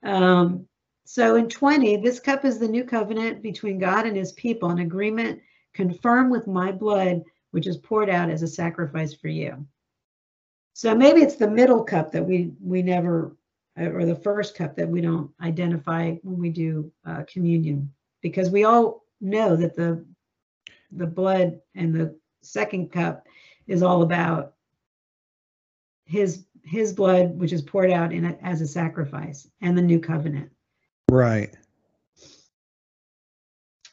[0.04, 0.68] Um,
[1.06, 4.80] so in 20, this cup is the new covenant between God and his people, an
[4.80, 5.42] agreement
[5.74, 9.66] confirmed with my blood, which is poured out as a sacrifice for you.
[10.74, 13.36] So maybe it's the middle cup that we we never,
[13.78, 18.64] or the first cup that we don't identify when we do uh, communion, because we
[18.64, 20.06] all know that the
[20.92, 23.26] the blood and the second cup
[23.68, 24.54] is all about
[26.06, 30.00] his his blood which is poured out in it as a sacrifice and the new
[30.00, 30.50] covenant
[31.12, 31.56] Right.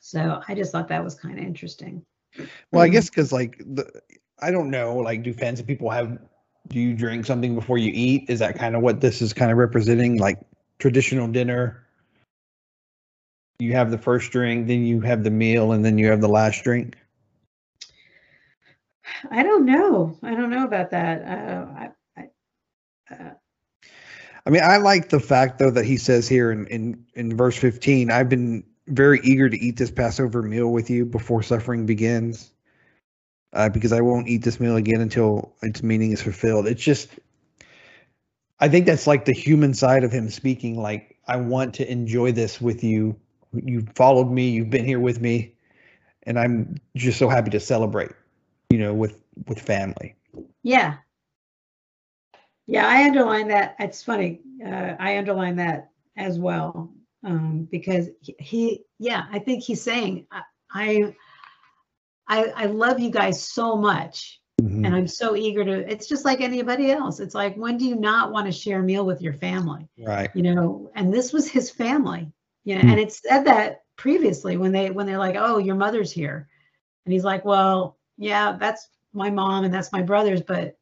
[0.01, 2.05] so i just thought that was kind of interesting
[2.71, 3.91] Well, I guess because like the,
[4.43, 6.19] I don't know, like do fancy people have?
[6.69, 8.29] Do you drink something before you eat?
[8.29, 10.19] Is that kind of what this is kind of representing?
[10.19, 10.39] Like
[10.79, 11.86] traditional dinner.
[13.59, 16.29] You have the first drink, then you have the meal, and then you have the
[16.29, 16.97] last drink.
[19.31, 23.31] i don't know i don't know about that uh, I, I, uh,
[24.47, 27.57] I mean, I like the fact though that he says here in in in verse
[27.57, 32.53] 15, I've been very eager to eat this Passover meal with you before suffering begins.
[33.53, 36.67] Uh, because I won't eat this meal again until its meaning is fulfilled.
[36.67, 37.09] It's just
[38.61, 42.33] I think that's like the human side of him speaking like I want to enjoy
[42.33, 43.17] this with you.
[43.65, 45.55] You followed me, you've been here with me,
[46.25, 48.11] and I'm just so happy to celebrate,
[48.71, 50.15] you know, with with family.
[50.63, 50.95] yeah
[52.67, 56.91] yeah i underline that it's funny uh, i underline that as well
[57.23, 61.13] um, because he, yeah i think he's saying I,
[62.29, 64.87] I i love you guys so much Mhm.
[64.87, 65.93] and I'm so eager to.
[65.93, 67.21] It's just like anybody else.
[67.21, 69.87] It's like when do you not want to share a meal with your family?
[69.99, 70.31] Right.
[70.35, 72.33] You know, and this was his family.
[72.67, 72.89] You know, Hmm.
[72.89, 76.49] and it said that previously when they when they're like, "Oh, your mother's here,"
[77.07, 80.79] and he's like, "Well, yeah, that's my mom and that's my brothers, but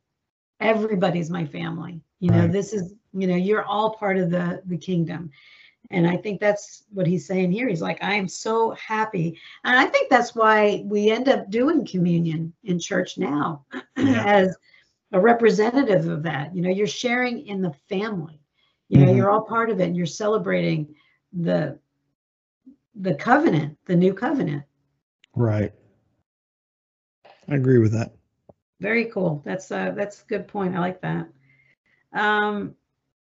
[0.61, 2.01] everybody's my family.
[2.21, 2.49] You know, Right.
[2.49, 5.31] this is you know, you're all part of the the kingdom."
[5.91, 7.69] And I think that's what he's saying here.
[7.69, 9.39] He's like, I am so happy.
[9.65, 13.65] And I think that's why we end up doing communion in church now
[14.01, 14.25] Yeah.
[14.25, 14.57] as
[15.13, 16.55] a representative of that.
[16.55, 18.41] You know, you're sharing in the family.
[18.89, 19.13] You know, Mhm.
[19.13, 20.95] you're all part of it and you're celebrating
[21.35, 21.79] the
[22.95, 24.65] the covenant, the new covenant.
[25.35, 25.73] Right.
[27.49, 28.15] I agree with that.
[28.81, 29.43] Very cool.
[29.45, 30.77] That's uh that's a good point.
[30.77, 31.29] I like that.
[32.13, 32.77] Um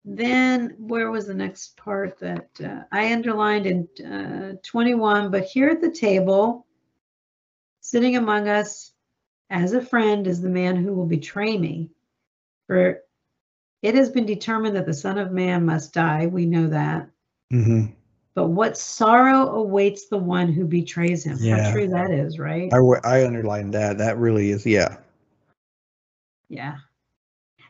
[0.05, 5.31] then where was the next part that uh, I underlined in uh, 21?
[5.31, 6.65] But here at the table,
[7.81, 8.93] sitting among us
[9.49, 11.89] as a friend, is the man who will betray me.
[12.67, 13.01] For
[13.81, 16.27] it has been determined that the Son of Man must die.
[16.27, 17.09] We know that.
[17.51, 17.87] hmm
[18.37, 21.39] But what sorrow awaits the one who betrays him?
[21.41, 21.63] Yeah.
[21.63, 22.71] How true that is, right?
[22.71, 23.97] I underlined that.
[23.97, 24.97] That really is, yeah.
[26.47, 26.75] Yeah.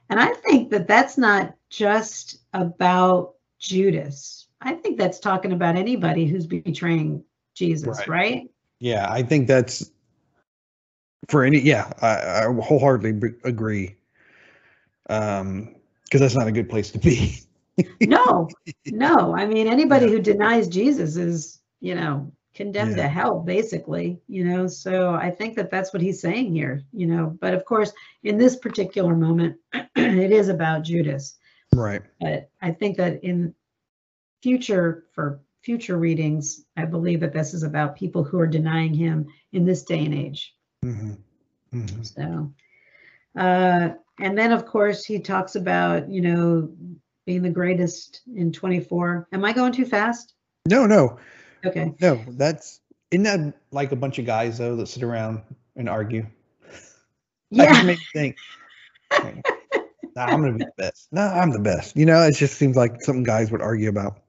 [0.10, 4.48] And I think that that's not just about Judas.
[4.60, 7.24] I think that's talking about anybody who's betraying
[7.56, 8.10] Jesus, Right.
[8.10, 8.52] right?
[8.82, 9.90] Yeah, I think that's
[11.30, 11.60] for any.
[11.60, 13.96] Yeah, I, I wholeheartedly agree.
[15.10, 17.40] Um, because that's not a good place to be.
[18.02, 18.50] No,
[18.90, 19.36] no.
[19.36, 20.12] I mean, anybody Yeah.
[20.12, 23.04] who denies Jesus is, you know, condemned Yeah.
[23.04, 24.68] to hell, basically, you know.
[24.68, 27.38] So I think that that's what he's saying here, you know.
[27.40, 27.92] But of course,
[28.24, 29.58] in this particular moment,
[29.96, 31.38] it is about Judas.
[31.74, 32.02] Right.
[32.20, 33.54] But I think that in
[34.42, 39.28] future, for future readings, I believe that this is about people who are denying him
[39.52, 40.56] in this day and age.
[40.82, 41.13] hmm
[41.72, 42.54] hmm So,
[43.38, 46.72] uh, and then of course he talks about, you know,
[47.28, 49.28] being the greatest in 24.
[49.34, 50.34] Am I going too fast?
[50.66, 51.20] No, no,
[51.66, 51.94] Okay.
[52.02, 52.24] no.
[52.30, 52.80] That's
[53.12, 55.42] isn't that like a bunch of guys though that sit around
[55.76, 56.26] and argue?
[57.52, 57.84] That Yeah.
[57.84, 58.34] makes me
[59.12, 59.46] think.
[60.16, 61.10] Nah, I'm gonna be the best.
[61.12, 61.96] No, I'm the best.
[61.96, 64.20] You know, it just seems like something guys would argue about.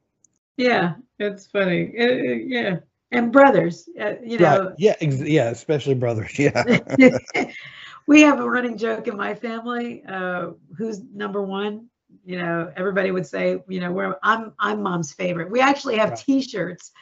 [0.57, 0.95] Yeah.
[1.19, 1.93] It's funny.
[1.99, 2.77] Uh, uh, yeah.
[3.11, 4.75] And brothers, uh, you know, Right.
[4.79, 4.95] Yeah.
[5.01, 5.51] Ex- yeah.
[5.51, 6.37] Especially brothers.
[6.39, 6.63] Yeah.
[8.07, 10.05] we have a running joke in my family.
[10.07, 11.87] Uh, who's number one?
[12.25, 15.51] You know, everybody would say, you know, we're I'm I'm mom's favorite.
[15.51, 16.17] We actually have Right.
[16.17, 16.93] T-shirts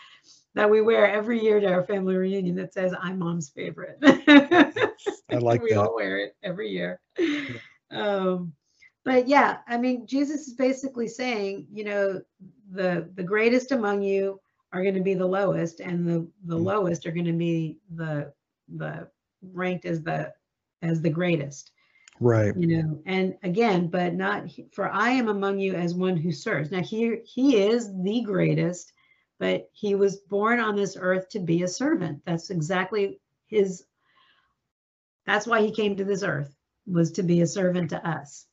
[0.55, 3.99] that we wear every year to our family reunion that says I'm mom's favorite.
[5.31, 5.75] I like we that.
[5.75, 7.01] all wear it every year.
[7.91, 8.53] Um,
[9.05, 12.21] but yeah, I mean, Jesus is basically saying, you know,
[12.71, 14.41] the the greatest among you
[14.73, 16.59] are going to be the lowest, and the the Mm.
[16.59, 18.33] lowest are going to be the
[18.77, 19.09] the
[19.53, 20.33] ranked as the
[20.83, 21.73] as the greatest
[22.21, 22.57] right.
[22.57, 26.71] you know and again but not for i am among you as one who serves.
[26.71, 28.93] Now here he is the greatest
[29.39, 32.23] but he was born on this earth to be a servant.
[32.25, 33.85] That's exactly his
[35.27, 36.55] that's why he came to this earth
[36.87, 38.47] was to be a servant to us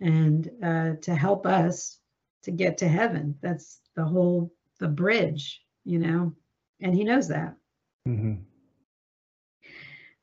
[0.00, 1.98] and uh, to help us
[2.42, 3.36] to get to heaven.
[3.40, 6.32] That's the whole the bridge you know
[6.80, 7.56] and he knows that.
[8.06, 8.34] Hmm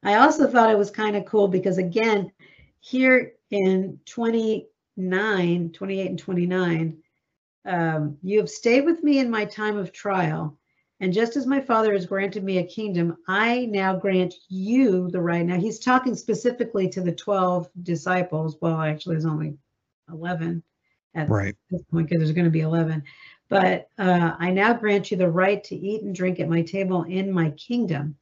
[0.04, 2.32] I also thought it was kind of cool because again,
[2.80, 6.98] here in 29, 28 and 29,
[7.66, 10.58] um, you have stayed with me in my time of trial.
[11.02, 15.22] And just as my father has granted me a kingdom, I now grant you the
[15.22, 15.46] right.
[15.46, 18.58] Now he's talking specifically to the 12 disciples.
[18.60, 19.58] Well, actually, there's only
[20.10, 20.62] 11
[21.16, 21.56] at Right.
[21.70, 23.04] this point because there's going to be 11.
[23.50, 27.04] But uh, I now grant you the right to eat and drink at my table
[27.04, 28.18] in my kingdom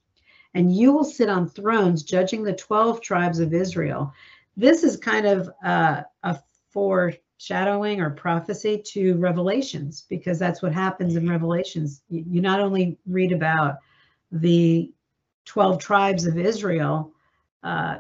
[0.54, 4.12] and you will sit on thrones judging the 12 tribes of Israel.
[4.58, 6.40] This is kind of uh, a
[6.72, 12.02] foreshadowing or prophecy to Revelations because that's what happens in Revelations.
[12.10, 13.78] You, you not only read about
[14.32, 14.92] the
[15.46, 17.14] 12 tribes of Israel
[17.64, 18.00] uh,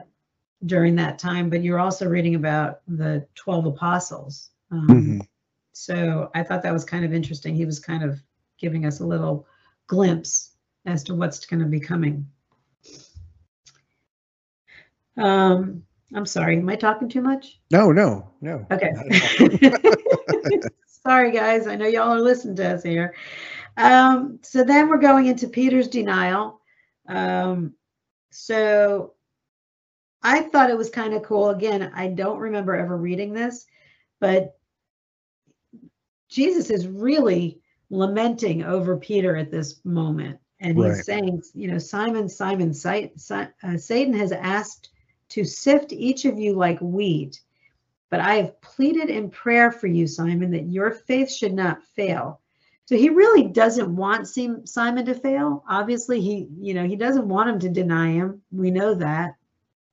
[0.65, 4.50] during that time, but you're also reading about the 12 apostles.
[4.72, 5.20] Um, hmm
[5.78, 7.54] so I thought that was kind of interesting.
[7.54, 8.20] He was kind of
[8.58, 9.46] giving us a little
[9.86, 10.56] glimpse
[10.88, 12.28] as to what's going to be coming.
[15.17, 15.84] Um,
[16.15, 17.60] I'm sorry, am I talking too much?
[17.72, 18.65] No, no, no.
[18.72, 18.91] Okay.
[18.91, 19.96] not at
[20.54, 20.62] all.
[21.06, 21.67] sorry, guys.
[21.67, 23.13] I know y'all are listening to us here.
[23.76, 26.62] Um, so then we're going into Peter's denial.
[27.08, 27.74] Um,
[28.32, 29.13] so
[30.24, 31.50] I thought it was kind of cool.
[31.50, 33.65] Again, I don't remember ever reading this,
[34.20, 34.58] but
[36.30, 40.39] Jesus is really lamenting over Peter at this moment.
[40.60, 41.06] And he's Right.
[41.06, 44.89] saying, you know, Simon, Simon, Si- Si- uh, Satan has asked
[45.30, 47.42] to sift each of you like wheat,
[48.10, 52.42] but I have pleaded in prayer for you, Simon, that your faith should not fail.
[52.86, 55.63] So he really doesn't want Simon to fail.
[55.70, 58.42] Obviously, he, you know, he doesn't want him to deny him.
[58.52, 59.36] We know that.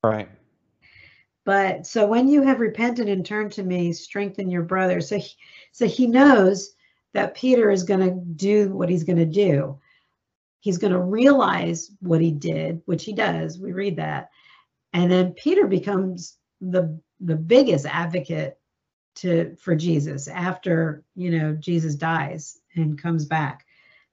[0.04, 0.28] right.
[1.44, 5.00] But so when you have repented and turned to me, strengthen your brother.
[5.00, 5.30] So he,
[5.72, 6.74] so he knows
[7.12, 9.78] that Peter is going to do what he's going to do.
[10.60, 13.58] He's going to realize what he did, which he does.
[13.58, 14.30] We read that.
[14.94, 18.58] And then Peter becomes the the biggest advocate
[19.16, 23.66] to for Jesus after, you know, Jesus dies and comes back.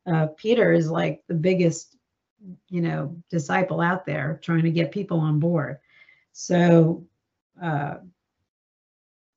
[0.06, 1.96] Uh, Peter is like the biggest,
[2.70, 5.78] you know, disciple out there trying to get people on board.
[6.34, 7.06] So
[7.62, 7.98] uh,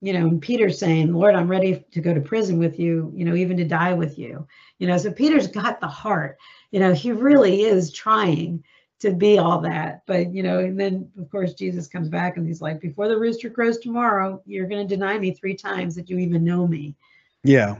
[0.00, 3.24] you know, and Peter's saying, Lord, I'm ready to go to prison with you, you
[3.24, 4.46] know, even to die with you.
[4.78, 6.36] You know, so Peter's got the heart,
[6.70, 8.64] you know, he really is trying
[9.00, 10.02] to be all that.
[10.06, 13.18] But, you know, and then of course Jesus comes back and he's like, before the
[13.18, 16.94] rooster crows tomorrow, you're going to deny me three times that you even know me.
[17.42, 17.76] Yeah.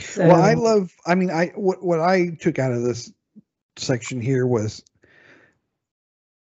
[0.00, 0.92] So, well, I love.
[1.06, 3.12] I mean, I what what I took out of this
[3.76, 4.82] section here was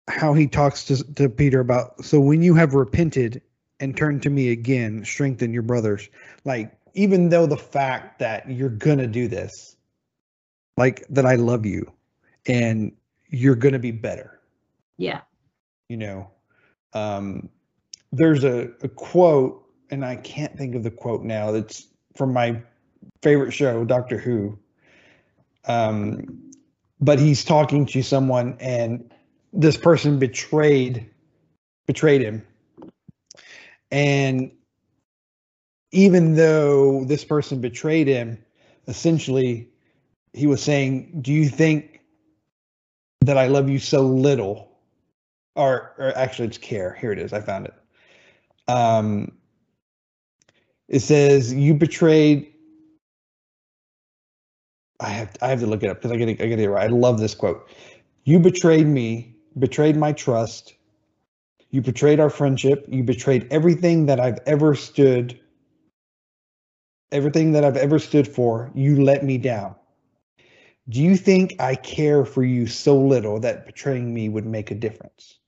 [0.09, 2.05] how he talks to to Peter about.
[2.05, 3.43] So when you have repented
[3.81, 6.09] and turned to me again, strengthen your brothers.
[6.45, 9.77] Like even though the fact that you're gonna do this,
[10.77, 11.93] like that, I love you,
[12.47, 12.93] and
[13.31, 14.41] you're gonna be better.
[14.97, 15.23] yeah.
[15.89, 16.31] You know,
[16.93, 17.49] um,
[18.13, 21.51] there's a, a quote, and I can't think of the quote now.
[21.51, 22.63] That's from my
[23.23, 24.59] favorite show, Doctor Who.
[25.67, 26.51] Um,
[27.01, 29.13] but he's talking to someone, and
[29.53, 31.11] this person betrayed
[31.87, 32.47] betrayed him,
[33.91, 34.53] and
[35.91, 38.39] even though this person betrayed him,
[38.87, 39.69] essentially
[40.33, 42.00] he was saying, "Do you think
[43.21, 44.69] that I love you so little?"
[45.57, 46.95] Or, or actually, it's care.
[46.95, 47.33] Here it is.
[47.33, 47.75] I found it.
[48.69, 49.33] Um,
[50.89, 52.53] it says, "You betrayed."
[55.01, 56.85] I have I have to look it up because I get I get it right.
[56.85, 57.69] I love this quote.
[58.25, 60.75] You betrayed me, betrayed my trust.
[61.71, 62.85] You betrayed our friendship.
[62.89, 65.39] You betrayed everything that I've ever stood.
[67.13, 68.71] Everything that I've ever stood for.
[68.75, 69.75] You let me down.
[70.89, 74.75] Do you think I care for you so little that betraying me would make a
[74.75, 75.39] difference?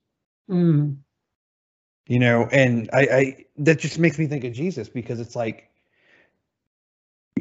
[0.49, 0.97] Mm,
[2.07, 5.69] You know, and I, I that just makes me think of Jesus because it's like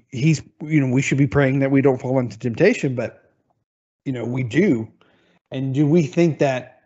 [0.09, 3.31] he's you know we should be praying that we don't fall into temptation, but
[4.05, 4.89] you know we do.
[5.51, 6.83] And do we think that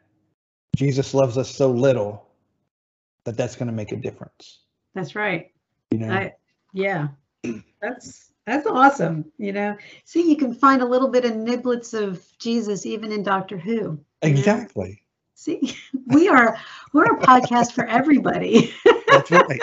[0.74, 2.26] Jesus loves us so little
[3.24, 4.60] that that's going to make a difference?
[4.94, 5.52] that's right.
[5.90, 6.32] You know, I,
[6.72, 7.08] yeah,
[7.80, 9.32] that's that's awesome.
[9.38, 13.22] You know, see, you can find a little bit of niblets of Jesus even in
[13.22, 13.98] Doctor Who.
[14.22, 15.02] exactly.
[15.34, 15.74] See,
[16.06, 16.56] we are
[16.92, 18.72] we're a podcast for everybody.
[19.08, 19.60] That's right.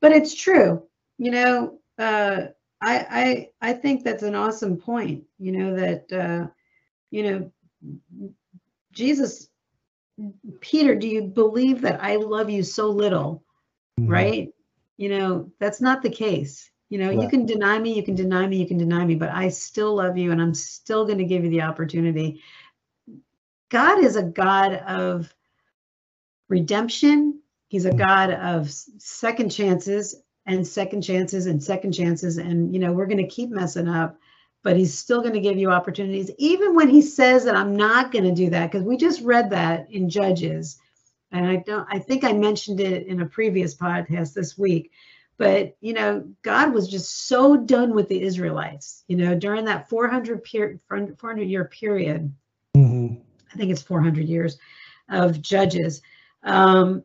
[0.00, 0.82] but it's true.
[1.18, 2.46] You know, uh,
[2.80, 5.24] I I I think that's an awesome point.
[5.38, 6.46] You know that uh,
[7.10, 8.32] you know
[8.92, 9.48] Jesus,
[10.60, 13.42] Peter, do you believe that I love you so little?
[13.98, 14.10] Mhm.
[14.10, 14.52] right?
[14.96, 16.70] You know, that's not the case.
[16.88, 19.30] You know, you can deny me, you can deny me, you can deny me, but
[19.30, 22.42] I still love you and I'm still going to give you the opportunity.
[23.70, 25.34] God is a God of
[26.48, 27.40] redemption.
[27.68, 27.92] He's a.
[27.92, 30.14] God of second chances
[30.46, 32.38] and second chances and second chances.
[32.38, 34.16] And, you know, we're going to keep messing up,
[34.62, 38.12] but he's still going to give you opportunities, even when he says that I'm not
[38.12, 38.70] going to do that.
[38.70, 40.78] Because we just read that in Judges
[41.32, 44.92] and I don't I think I mentioned it in a previous podcast this week
[45.38, 49.88] but you know God was just so done with the Israelites you know during that
[49.88, 52.32] 400 period 400 year period.
[52.76, 53.20] Mhm.
[53.52, 54.58] I think it's 400 years
[55.08, 56.02] of judges.
[56.42, 57.02] Um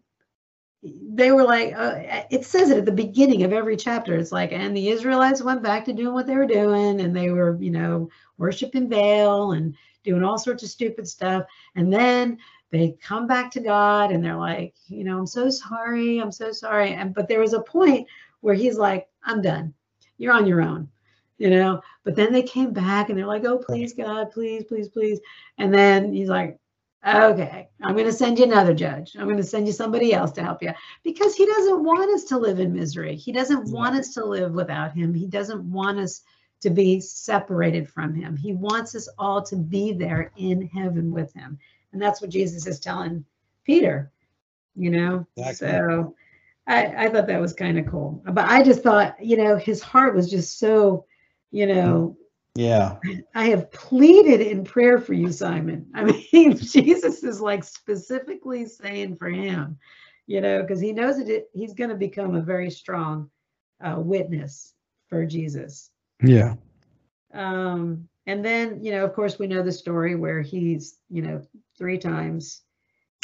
[0.84, 4.16] they were like uh, it says it at the beginning of every chapter.
[4.16, 7.30] It's like and the Israelites went back to doing what they were doing and they
[7.30, 11.46] were you know worshiping Baal and doing all sorts of stupid stuff.
[11.76, 12.40] And then
[12.72, 16.52] they come back to God and they're like, you know, I'm so sorry, I'm so
[16.52, 16.94] sorry.
[16.94, 18.08] And but there was a point
[18.40, 19.74] where he's like, I'm done.
[20.18, 20.90] You're on your own,
[21.38, 21.82] you know.
[22.04, 25.20] But then they came back and they're like, oh, please, God, please, please, please.
[25.58, 26.58] And then he's like,
[27.06, 29.16] okay, I'm going to send you another judge.
[29.18, 30.72] I'm going to send you somebody else to help you
[31.04, 33.16] because he doesn't want us to live in misery.
[33.16, 35.14] He doesn't want us to live without him.
[35.14, 36.22] He doesn't want us
[36.62, 38.38] to be separated from him.
[38.38, 41.58] He wants us all to be there in heaven with him.
[41.94, 43.26] And that's what Jesus is telling
[43.66, 44.12] Peter,
[44.76, 45.28] you know?
[45.38, 45.68] Exactly.
[45.68, 46.16] So
[46.68, 48.24] I, I thought that was kind of cool.
[48.26, 51.06] But I just thought, you know, his heart was just so,
[51.52, 52.18] you know,
[52.56, 52.98] Yeah.
[53.36, 55.88] I have pleaded in prayer for you, Simon.
[55.96, 59.78] I mean, Jesus is like specifically saying for him,
[60.28, 63.30] you know, because he knows that it, he's going to become a very strong
[63.84, 64.74] uh, witness
[65.10, 65.90] for Jesus.
[66.24, 66.56] Yeah.
[67.34, 71.42] Um, and then, you know, of course, we know the story where he's, you know,
[71.82, 72.62] three times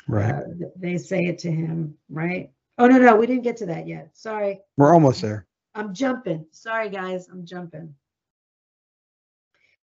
[0.07, 0.33] Right.
[0.33, 0.41] uh,
[0.75, 2.49] they say it to him, right?
[2.79, 4.09] Oh, no, no, we didn't get to that yet.
[4.17, 4.61] Sorry.
[4.77, 5.45] We're almost there.
[5.75, 6.47] I'm jumping.
[6.51, 7.27] Sorry, guys.
[7.29, 7.93] I'm jumping.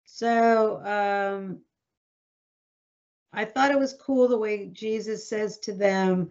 [0.04, 1.60] So um,
[3.32, 6.30] I thought it was cool the way Jesus says to them,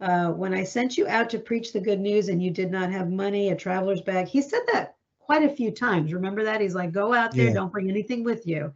[0.00, 2.90] uh, when I sent you out to preach the good news and you did not
[2.90, 4.26] have money, a traveler's bag.
[4.26, 6.12] He said that quite a few times.
[6.14, 6.60] Remember that?
[6.60, 7.52] He's like, go out there, Yeah.
[7.52, 8.72] don't bring anything with you.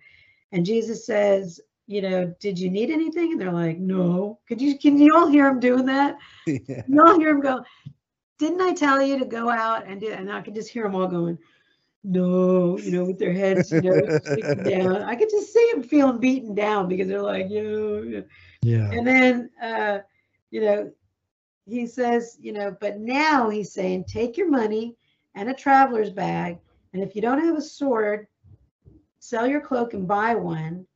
[0.52, 3.32] And Jesus says, you know, did you need anything?
[3.32, 4.38] And they're like, no.
[4.48, 6.16] Could you, can you all hear him doing that?
[6.46, 6.82] yeah.
[6.88, 7.64] You all hear him go,
[8.38, 10.94] didn't I tell you to go out and do and I could just hear them
[10.94, 11.38] all going,
[12.02, 15.02] no, you know, with their heads, you know, down.
[15.02, 18.02] I could just see them feeling beaten down because they're like, yo.
[18.02, 18.20] yeah.
[18.62, 18.90] Yeah.
[18.90, 19.98] And then, uh,
[20.50, 20.90] you know,
[21.66, 24.96] he says, you know, but now he's saying, take your money
[25.34, 26.58] and a traveler's bag.
[26.92, 28.26] And if you don't have a sword,
[29.18, 30.86] sell your cloak and buy one.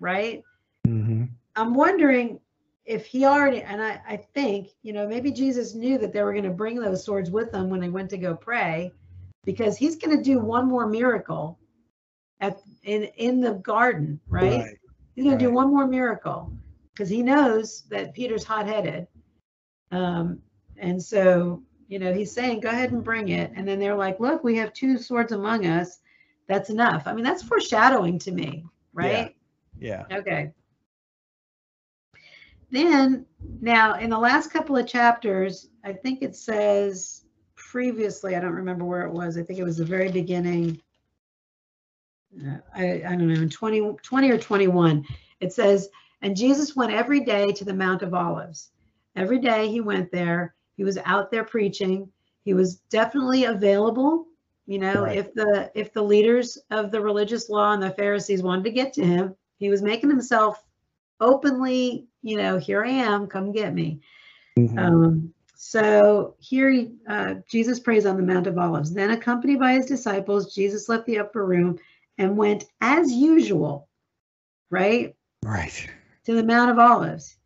[0.00, 0.42] Right.
[0.84, 1.24] hmm
[1.56, 2.40] I'm wondering
[2.86, 6.32] if he already, and I, I think, you know, maybe Jesus knew that they were
[6.32, 8.92] going to bring those swords with them when they went to go pray,
[9.44, 11.58] because he's going to do one more miracle
[12.40, 14.64] at in in the garden, right?
[15.14, 16.52] He's going to do one more miracle
[16.92, 19.06] because he knows that Peter's hot-headed,
[19.90, 20.40] um,
[20.78, 24.20] and so you know he's saying, "Go ahead and bring it." And then they're like,
[24.20, 25.98] "Look, we have two swords among us.
[26.48, 29.36] That's enough." I mean, that's foreshadowing to me, right?
[29.80, 30.04] Yeah.
[30.12, 30.52] Okay.
[32.70, 33.26] Then,
[33.60, 37.24] now in the last couple of chapters, I think it says
[37.56, 39.36] previously, I don't remember where it was.
[39.36, 40.80] I think it was the very beginning.
[42.38, 45.04] Uh, I, I don't know, in 20, 20 or 21,
[45.40, 45.88] it says,
[46.22, 48.70] and Jesus went every day to the Mount of Olives.
[49.16, 50.54] Every day he went there.
[50.76, 52.08] He was out there preaching.
[52.44, 54.26] He was definitely available.
[54.66, 55.18] You know, Right.
[55.18, 58.92] if the if the leaders of the religious law and the Pharisees wanted to get
[58.92, 60.64] to him, he was making himself
[61.20, 64.00] openly, you know, here I am, come get me.
[64.58, 64.78] Mhm.
[64.78, 68.92] Um, so here uh, Jesus prays on the Mount of Olives.
[68.92, 71.78] Then, accompanied by his disciples, Jesus left the upper room
[72.16, 73.88] and went as usual,
[74.70, 75.88] right, right.
[76.24, 77.36] to the Mount of Olives.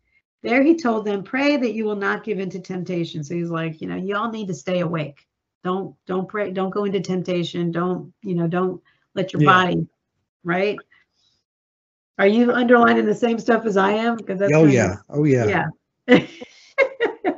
[0.41, 3.81] There he told them, "Pray that you will not give into temptation." So he's like,
[3.81, 5.27] you know, you all need to stay awake.
[5.63, 6.51] Don't don't pray.
[6.51, 7.71] Don't go into temptation.
[7.71, 8.47] Don't you know?
[8.47, 8.81] Don't
[9.15, 9.51] let your Yeah.
[9.51, 9.87] body,
[10.43, 10.77] right?
[12.17, 14.15] Are you underlining the same stuff as I am?
[14.15, 14.95] Because that's Oh of- yeah.
[15.09, 15.65] Oh yeah.
[16.07, 16.19] yeah.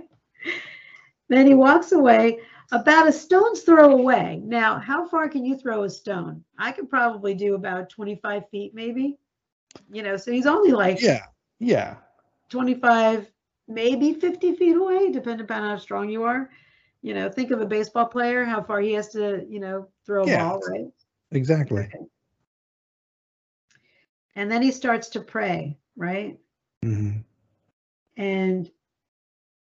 [1.29, 2.39] then he walks away
[2.71, 4.41] about a stone's throw away.
[4.43, 6.43] Now, how far can you throw a stone?
[6.59, 9.17] I could probably do about 25 feet, maybe.
[9.91, 11.23] You know, so he's only like Yeah.
[11.59, 11.95] Yeah.
[12.49, 13.31] 25,
[13.67, 16.49] maybe 50 feet away, depending upon how strong you are.
[17.01, 20.23] You know, think of a baseball player, how far he has to, you know, throw
[20.23, 20.43] a Yeah.
[20.49, 20.87] ball, right?
[21.31, 21.89] Exactly.
[24.37, 26.39] And then he starts to pray, right?
[26.85, 27.23] Mhm.
[28.15, 28.71] and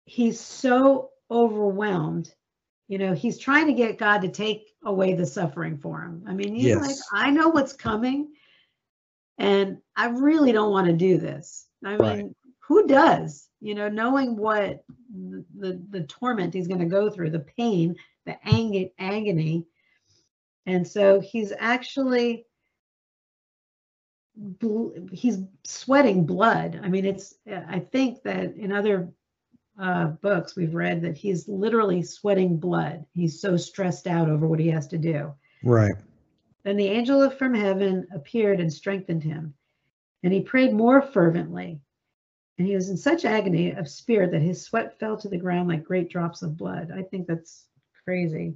[0.05, 2.35] he's so overwhelmed
[2.89, 6.35] you know he's trying to get god to take away the suffering for him i
[6.35, 8.29] mean he's like i know what's coming
[9.39, 12.25] and i really don't want to do this i mean Right.
[12.61, 17.31] who does you know knowing what the the, the torment he's going to go through
[17.31, 17.97] the pain
[18.27, 19.67] the ang- agony
[20.67, 22.45] and so he's actually
[25.13, 26.81] he's sweating blood.
[26.83, 29.09] I mean, it's I think that in other
[29.81, 33.05] uh, books we've read that he's literally sweating blood.
[33.13, 35.33] He's so stressed out over what he has to do.
[35.63, 35.95] Right.
[36.65, 39.55] Then the angel from heaven appeared and strengthened him,
[40.23, 41.81] and he prayed more fervently.
[42.59, 45.69] And he was in such agony of spirit that his sweat fell to the ground
[45.69, 46.93] like great drops of blood.
[46.97, 47.67] I think that's
[48.05, 48.55] crazy.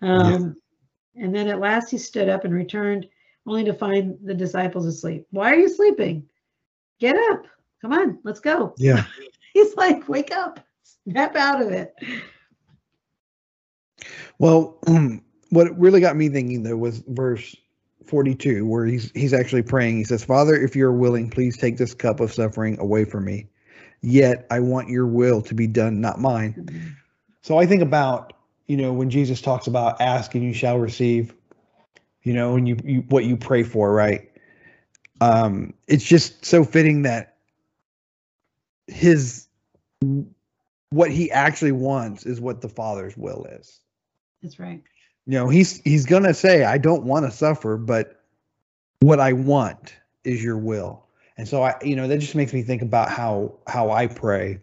[0.00, 0.56] Um,
[1.16, 3.08] And then at last he stood up and returned,
[3.46, 5.26] only to find the disciples asleep.
[5.30, 6.26] Why are you sleeping?
[6.98, 7.46] Get up.
[7.80, 8.74] Come on, let's go.
[8.76, 9.04] Yeah.
[9.54, 11.94] He's like, wake up, snap out of it.
[14.38, 17.54] Well, um, what really got me thinking though was verse
[18.06, 19.98] 42 where he's he's actually praying.
[19.98, 23.48] He says, "Father, if you're willing, please take this cup of suffering away from me.
[24.00, 26.88] Yet I want your will to be done, not mine." Mm-hmm.
[27.42, 28.32] So I think about,
[28.66, 31.34] you know, when Jesus talks about ask and you shall receive,
[32.22, 34.30] you know, and you, you what you pray for, right?
[35.20, 37.36] Um, it's just so fitting that
[38.86, 39.46] his
[40.90, 43.80] what he actually wants is what the Father's will is.
[44.42, 44.82] That's right.
[45.26, 48.22] You know, he's he's gonna say, I don't want to suffer, but
[49.00, 49.94] what I want
[50.24, 51.06] is your will.
[51.36, 54.60] And so I, you know, that just makes me think about how how I pray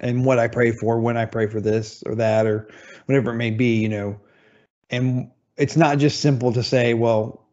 [0.00, 2.68] and what I pray for when I pray for this or that or
[3.06, 4.20] whatever it may be, you know.
[4.90, 7.44] And it's not just simple to say, well,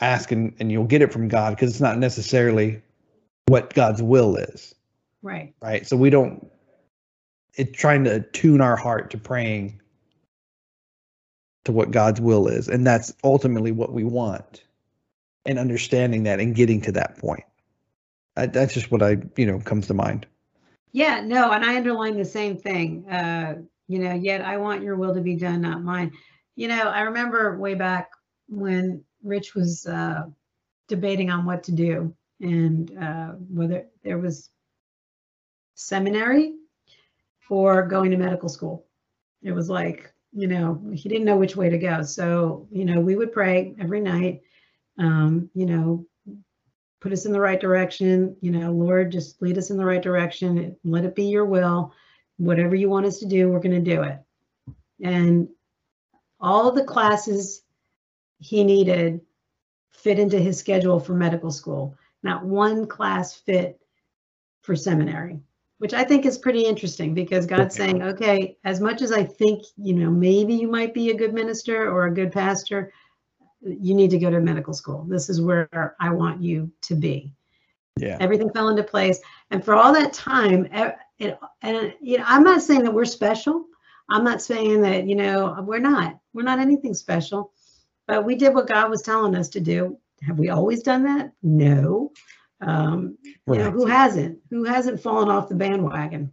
[0.00, 2.82] ask and, and you'll get it from God, because it's not necessarily
[3.46, 4.74] what God's will is,
[5.22, 5.54] Right.
[5.62, 5.86] right?
[5.86, 6.50] So we don't
[7.56, 9.80] it's trying to tune our heart to praying
[11.64, 12.68] to what God's will is.
[12.68, 14.64] And that's ultimately what we want.
[15.46, 17.44] And understanding that and getting to that point.
[18.34, 20.26] That- that's just what I, you know, comes to mind.
[20.92, 23.08] Yeah, no, and I underline the same thing.
[23.08, 26.12] Uh, you know, yet I want your will to be done, not mine.
[26.56, 28.10] You know, I remember way back
[28.48, 30.24] when Rich was uh,
[30.88, 34.50] debating on what to do and uh, whether there was
[35.74, 36.54] seminary
[37.48, 38.86] or going to medical school.
[39.42, 42.02] It was like, you know, he didn't know which way to go.
[42.02, 44.42] So, you know, we would pray every night,
[44.98, 46.06] um, you know,
[47.00, 48.36] put us in the right direction.
[48.40, 50.76] You know, Lord, just lead us in the right direction.
[50.84, 51.92] Let it be your will.
[52.38, 54.18] Whatever you want us to do, we're going to do it.
[55.02, 55.48] And
[56.44, 57.62] all the classes
[58.38, 59.22] he needed
[59.92, 61.96] fit into his schedule for medical school.
[62.22, 63.80] Not one class fit
[64.60, 65.40] for seminary,
[65.78, 69.64] which I think is pretty interesting because God's saying, okay, as much as I think,
[69.76, 72.92] you know, maybe you might be a good minister or a good pastor,
[73.62, 75.04] you need to go to medical school.
[75.08, 77.32] This is where I want you to be.
[77.98, 78.18] Yeah.
[78.20, 79.20] Everything fell into place.
[79.50, 80.68] And for all that time,
[81.18, 83.64] it, and you know, I'm not saying that we're special.
[84.08, 86.18] I'm not saying that, you know, we're not.
[86.32, 87.52] We're not anything special.
[88.06, 89.98] But we did what God was telling us to do.
[90.26, 91.32] Have we always done that?
[91.42, 92.12] No.
[92.60, 94.38] Um, you know, who hasn't?
[94.50, 96.32] Who hasn't fallen off the bandwagon?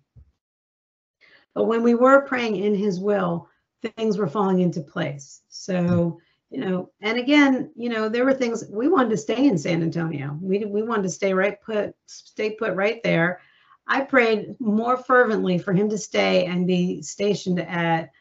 [1.53, 3.49] But when we were praying in his will
[3.81, 5.41] things were falling into place.
[5.49, 6.19] So,
[6.49, 9.81] you know, and again, you know, there were things we wanted to stay in San
[9.81, 10.37] Antonio.
[10.41, 13.39] We we wanted to stay right put, stay put right there.
[13.87, 18.11] I prayed more fervently for him to stay and be stationed at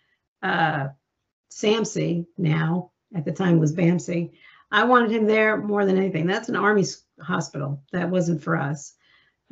[0.42, 0.88] uh,
[1.52, 2.90] SAMC now.
[3.14, 4.30] At the time was BAMC.
[4.70, 6.26] I wanted him there more than anything.
[6.26, 6.84] That's an army
[7.20, 7.82] hospital.
[7.92, 8.94] That wasn't for us.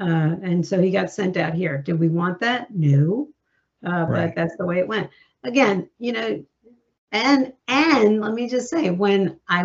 [0.00, 1.78] Uh, and so he got sent out here.
[1.78, 2.70] Did we want that?
[2.70, 3.28] No.
[3.84, 5.10] Uh, but that's the way it went.
[5.44, 6.44] Again, you know,
[7.12, 9.64] and and let me just say, when I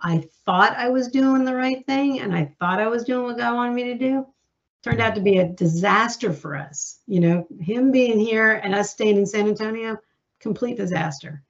[0.00, 3.38] I thought I was doing the right thing and I thought I was doing what
[3.38, 4.26] God wanted me to do,
[4.84, 7.00] turned out to be a disaster for us.
[7.06, 9.98] You know, him being here and us staying in San Antonio,
[10.40, 11.42] complete disaster.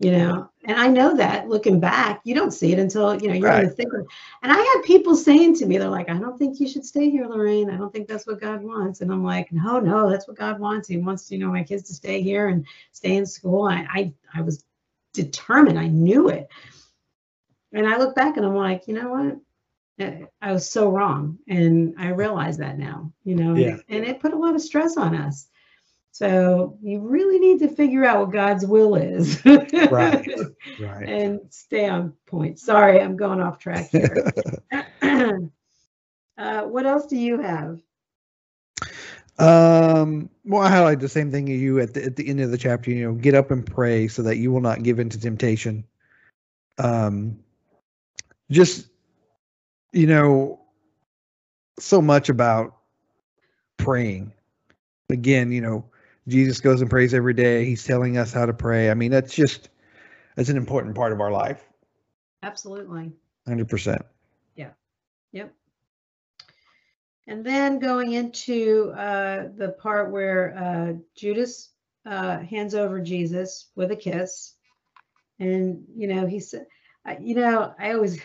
[0.00, 3.34] You know, and I know that looking back, you don't see it until you know
[3.34, 3.76] you're in the Right.
[3.76, 4.06] thick of it.
[4.44, 7.10] And I had people saying to me, they're like, I don't think you should stay
[7.10, 7.68] here, Lorraine.
[7.68, 9.00] I don't think that's what God wants.
[9.00, 10.88] And I'm like, no, no, that's what God wants.
[10.88, 13.64] He wants, you know, my kids to stay here and stay in school.
[13.64, 14.64] I I, I was
[15.12, 15.80] determined.
[15.80, 16.48] I knew it.
[17.72, 19.36] And I look back and I'm like, you know what?
[20.00, 21.38] I was so wrong.
[21.48, 23.76] And I realize that now, you know, and- Yeah.
[23.88, 25.46] and it put a lot of stress on us.
[26.12, 29.44] So you really need to figure out what God's will is.
[29.44, 30.28] Right.
[30.80, 31.08] Right.
[31.08, 32.58] and stay on point.
[32.60, 34.32] Sorry, I'm going off track here.
[36.38, 37.80] uh, what else do you have?
[39.38, 42.50] Um, well, I highlight the same thing as you at the at the end of
[42.50, 42.90] the chapter.
[42.90, 45.84] You know, get up and pray so that you will not give in to temptation.
[46.78, 47.38] Um,
[48.50, 48.88] just
[49.92, 50.60] you know,
[51.78, 52.76] so much about
[53.76, 54.32] praying.
[55.10, 55.84] Again, you know,
[56.26, 57.64] Jesus goes and prays every day.
[57.64, 58.90] He's telling us how to pray.
[58.90, 59.70] I mean, that's just
[60.36, 61.64] that's an important part of our life.
[62.42, 63.12] Absolutely.
[63.46, 64.02] Hundred percent.
[64.54, 64.70] Yeah.
[65.32, 65.54] Yep.
[67.26, 71.70] And then going into uh, the part where uh, Judas
[72.06, 74.54] uh, hands over Jesus with a kiss,
[75.38, 76.66] and you know he said,
[77.04, 78.20] I- you know, I always,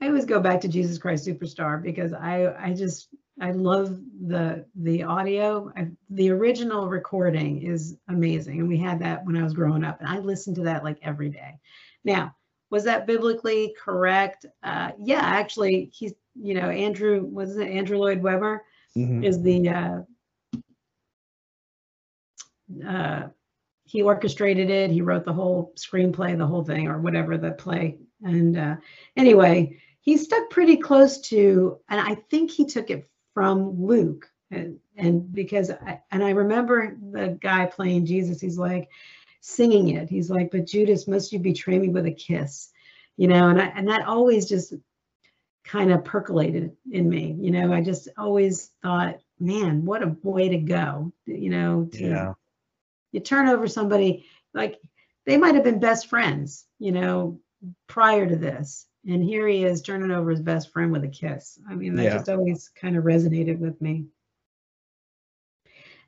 [0.00, 3.08] I always go back to Jesus Christ Superstar because I, I just,
[3.40, 5.72] I love the the audio.
[5.76, 10.00] I, the original recording is amazing, and we had that when I was growing up,
[10.00, 11.58] and I listened to that like every day.
[12.04, 12.34] Now,
[12.70, 14.46] was that biblically correct?
[14.62, 18.62] Uh, yeah, actually, he's you know Andrew was it Andrew Lloyd Webber
[18.96, 19.24] Mhm.
[19.24, 20.00] is the uh,
[22.86, 23.28] uh,
[23.84, 24.90] he orchestrated it.
[24.90, 27.98] He wrote the whole screenplay, the whole thing, or whatever the play.
[28.24, 28.76] And uh,
[29.16, 34.28] anyway, he stuck pretty close to, and I think he took it from Luke.
[34.50, 38.88] And, and because I, and I remember the guy playing Jesus, he's like
[39.40, 40.08] singing it.
[40.08, 42.70] He's like, "But Judas, must you betray me with a kiss?"
[43.16, 44.74] You know, and I, and that always just
[45.64, 47.36] kind of percolated in me.
[47.38, 51.12] You know, I just always thought, man, what a way to go.
[51.26, 52.32] You know, to, Yeah.
[53.12, 54.78] you turn over somebody like
[55.26, 57.40] they might have been best friends, you know,
[57.86, 58.86] prior to this.
[59.06, 61.58] And here he is turning over his best friend with a kiss.
[61.68, 62.16] I mean, that Yeah.
[62.16, 64.06] just always kind of resonated with me.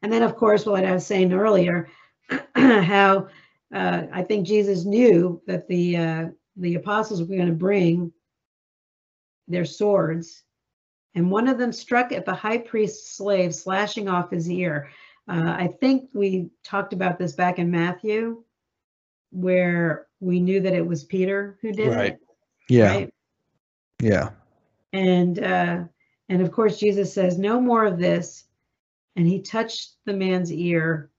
[0.03, 1.89] And then, of course, what I was saying earlier,
[2.55, 3.29] how
[3.75, 8.13] uh, I think Jesus knew that the uh, the apostles were going to bring
[9.49, 10.43] their swords,
[11.15, 14.91] and one of them struck at the high priest's slave, slashing off his ear.
[15.29, 18.45] Uh, I think we talked about this back in Matthew,
[19.31, 22.13] where we knew that it was Peter who did Right.
[22.15, 22.21] it.
[22.69, 22.93] Yeah.
[22.93, 23.15] Right?
[24.03, 24.31] Yeah.
[24.93, 25.85] And uh,
[26.29, 28.45] and of course Jesus says, "No more of this,"
[29.17, 31.11] and he touched the man's ear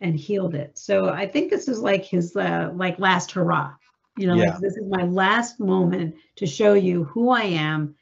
[0.00, 0.78] and healed it.
[0.78, 3.74] So I think this is like his uh, like last hurrah.
[4.16, 4.52] You know, Yeah.
[4.52, 7.94] like this is my last moment to show you who I am,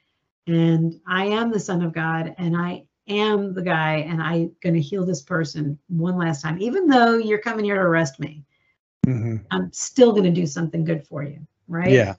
[0.47, 4.75] and I am the Son of God, and I am the guy, and I'm going
[4.75, 6.59] to heal this person one last time.
[6.59, 8.43] Even though you're coming here to arrest me,
[9.07, 11.39] hmm I'm still going to do something good for you,
[11.69, 11.89] right?
[11.89, 12.15] Yeah.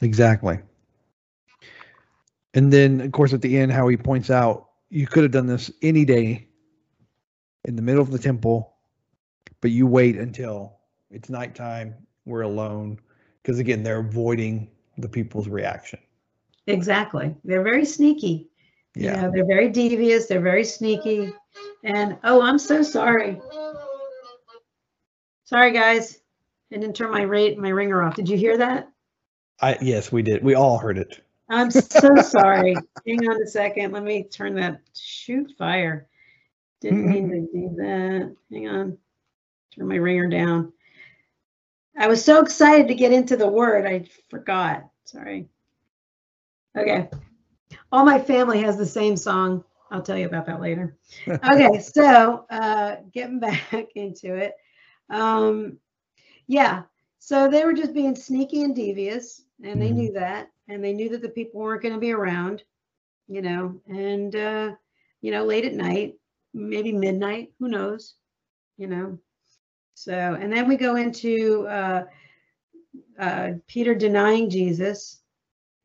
[0.00, 0.58] Exactly.
[2.54, 5.46] And then, of course, at the end, how he points out you could have done
[5.46, 6.48] this any day
[7.66, 8.76] in the middle of the temple,
[9.60, 10.78] but you wait until
[11.10, 12.98] it's nighttime, we're alone.
[13.42, 15.98] Because again, they're avoiding the people's reaction.
[16.66, 17.36] Exactly.
[17.44, 18.48] They're very sneaky.
[18.94, 19.22] You Yeah.
[19.22, 20.28] know, they're very devious.
[20.28, 21.30] They're very sneaky.
[21.82, 23.38] And oh, I'm so sorry.
[25.44, 26.20] Sorry, guys.
[26.72, 28.16] I didn't turn my rate my ringer off.
[28.16, 28.88] Did you hear that?
[29.60, 30.42] I yes, we did.
[30.42, 31.20] We all heard it.
[31.48, 32.74] I'm so sorry.
[33.06, 33.92] Hang on a second.
[33.92, 36.08] Let me turn that shoot fire.
[36.80, 38.34] Didn't mean to do that.
[38.50, 38.98] Hang on.
[39.74, 40.72] Turn my ringer down.
[41.96, 44.88] I was so excited to get into the word, I forgot.
[45.04, 45.48] Sorry.
[46.76, 47.08] Okay.
[47.92, 49.62] All my family has the same song.
[49.90, 50.96] I'll tell you about that later.
[51.28, 54.54] Okay, so uh, getting back into it.
[55.10, 55.78] Um,
[56.46, 56.82] yeah.
[57.18, 59.94] So they were just being sneaky and devious, and they Mhm.
[59.94, 62.64] knew that, and they knew that the people weren't going to be around,
[63.28, 64.74] you know, and uh,
[65.22, 66.18] you know, late at night,
[66.52, 68.16] maybe midnight, who knows,
[68.76, 69.18] you know.
[69.94, 72.04] So, and then we go into uh,
[73.18, 75.22] uh, Peter denying Jesus,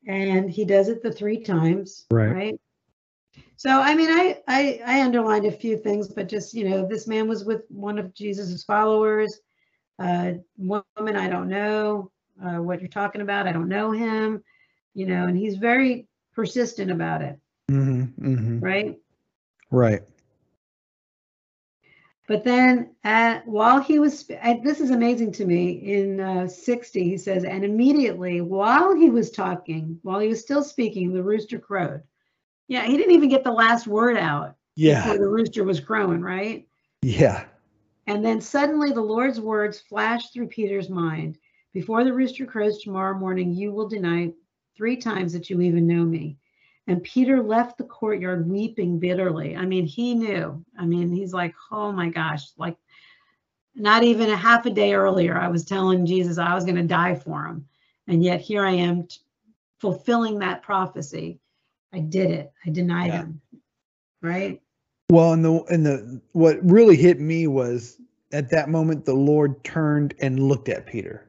[0.06, 2.32] and he does it the three times, Right.
[2.32, 2.60] right?
[3.60, 7.06] So, I mean, I, I I underlined a few things, but just you know, this
[7.06, 9.38] man was with one of Jesus's followers.
[9.98, 12.10] Uh, woman, I don't know
[12.42, 13.46] uh, what you're talking about.
[13.46, 14.42] I don't know him,
[14.94, 17.38] you know, and he's very persistent about it,
[17.68, 18.98] hmm hmm right?
[19.70, 20.04] Right.
[22.28, 27.18] But then, at, while he was, this is amazing to me, in uh, 60, he
[27.18, 32.02] says, and immediately while he was talking, while he was still speaking, the rooster crowed.
[32.70, 35.02] Yeah, he didn't even get the last word out Yeah.
[35.02, 36.68] before the rooster was crowing, right?
[37.02, 37.46] Yeah.
[38.06, 41.36] And then suddenly the Lord's words flashed through Peter's mind
[41.72, 44.32] Before the rooster crows tomorrow morning, you will deny
[44.76, 46.36] three times that you even know me.
[46.86, 49.56] And Peter left the courtyard weeping bitterly.
[49.56, 50.64] I mean, he knew.
[50.78, 52.76] I mean, he's like, oh my gosh, like
[53.74, 56.82] not even a half a day earlier, I was telling Jesus I was going to
[56.82, 57.66] die for him.
[58.06, 59.18] And yet here I am t-
[59.78, 61.39] fulfilling that prophecy.
[61.92, 62.52] I did it.
[62.64, 63.18] I denied Yeah.
[63.22, 63.40] him.
[64.22, 64.60] Right?
[65.10, 68.00] Well, and the and the what really hit me was
[68.32, 71.28] at that moment the Lord turned and looked at Peter.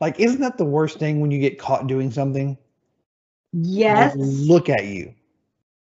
[0.00, 2.56] Like, isn't that the worst thing when you get caught doing something?
[3.52, 4.14] Yes.
[4.14, 5.14] They look at you.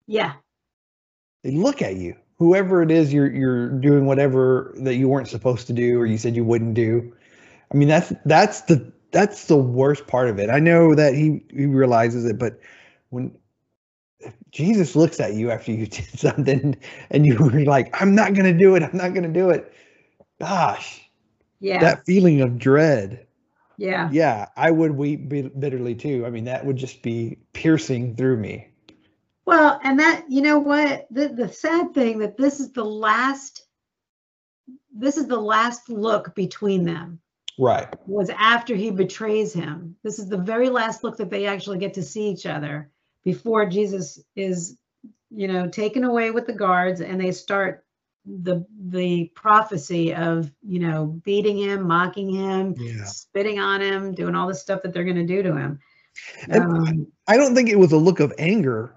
[0.07, 0.35] Yeah.
[1.43, 2.17] They look at you.
[2.39, 6.17] Whoever it is, you're you're doing whatever that you weren't supposed to do or you
[6.19, 7.15] said you wouldn't do.
[7.73, 10.49] I mean, that's that's the that's the worst part of it.
[10.49, 12.59] I know that he he realizes it, but
[13.11, 13.40] when if
[14.51, 16.77] Jesus looks at you after you did something
[17.11, 19.73] and you were like, I'm not gonna do it, I'm not gonna do it.
[20.41, 21.09] Gosh,
[21.61, 21.81] Yeah.
[21.81, 23.27] that feeling of dread.
[23.77, 24.09] yeah.
[24.13, 26.25] Yeah, I would weep bitterly too.
[26.27, 28.69] I mean, that would just be piercing through me.
[29.47, 33.65] Well, and that you know what the the sad thing that this is the last
[34.95, 37.21] this is the last look between them
[37.59, 37.89] Right.
[38.07, 39.97] was after he betrays him.
[40.03, 42.91] This is the very last look that they actually get to see each other
[43.25, 44.77] before Jesus is
[45.31, 47.85] you know taken away with the guards and they start
[48.27, 53.05] the the prophecy of you know beating him, mocking him, Yeah.
[53.05, 55.79] spitting on him, doing all the stuff that they're going to do to him.
[56.53, 58.95] Um, I don't think it was a look of anger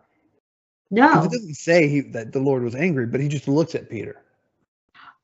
[0.94, 3.90] no, It doesn't say he, that the Lord was angry, but he just looks at
[3.90, 4.22] Peter.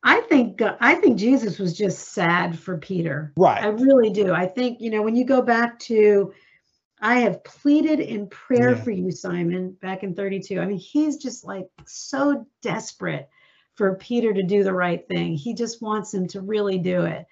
[0.02, 3.34] I think uh, I think Jesus was just sad for Peter.
[3.38, 4.34] Right i really do.
[4.34, 6.34] I think you know when you go back to
[7.02, 8.82] I have pleaded in prayer Yeah.
[8.84, 10.60] for you, Simon, back in 32.
[10.60, 13.30] I mean, he's just like so desperate
[13.76, 15.36] for Peter to do the right thing.
[15.36, 17.26] He just wants him to really do it.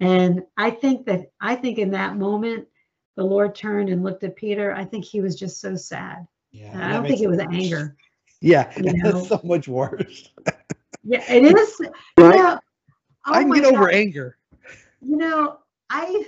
[0.00, 2.68] And I think that I think in that moment,
[3.16, 4.74] the Lord turned and looked at Peter.
[4.74, 6.26] I think he was just so sad.
[6.52, 6.72] Yeah.
[6.74, 7.46] I don't think it was worse.
[7.50, 7.96] anger.
[8.42, 9.12] Yeah, you know.
[9.12, 10.30] that's so much worse.
[11.02, 11.80] Yeah, it is.
[11.80, 12.36] You Right?
[12.36, 12.58] know,
[13.26, 14.36] oh I oh can my get over anger.
[15.00, 15.58] You know,
[15.88, 16.26] I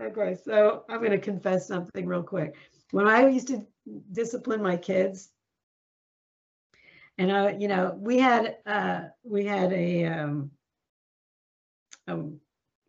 [0.00, 2.54] okay, so I'm gonna confess something real quick.
[2.90, 3.66] When I used to
[4.12, 5.30] discipline my kids,
[7.18, 10.50] and I, you know, we had uh we had a um
[12.06, 12.18] a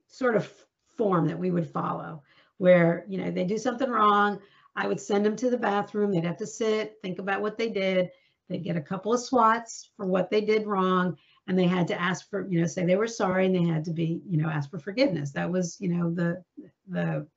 [0.08, 0.52] sort of
[0.98, 2.24] form that we would follow
[2.58, 4.40] where, you know, they do something wrong,
[4.76, 7.70] I would send them to the bathroom, they'd have to sit, think about what they
[7.70, 8.10] did,
[8.48, 11.18] they'd get a couple of swats for what they did wrong,
[11.48, 13.86] and they had to ask for you know say they were sorry and they had
[13.86, 16.44] to be you know ask for forgiveness that was you know the
[16.88, 17.28] the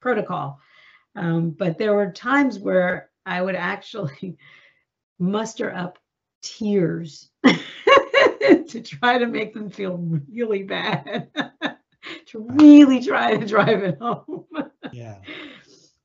[0.00, 0.58] protocol
[1.16, 4.36] um, but there were times where i would actually
[5.18, 5.98] muster up
[6.42, 7.30] tears
[8.68, 9.96] to try to make them feel
[10.32, 11.28] really bad
[12.26, 14.46] to really try to drive it home
[14.92, 15.18] Yeah.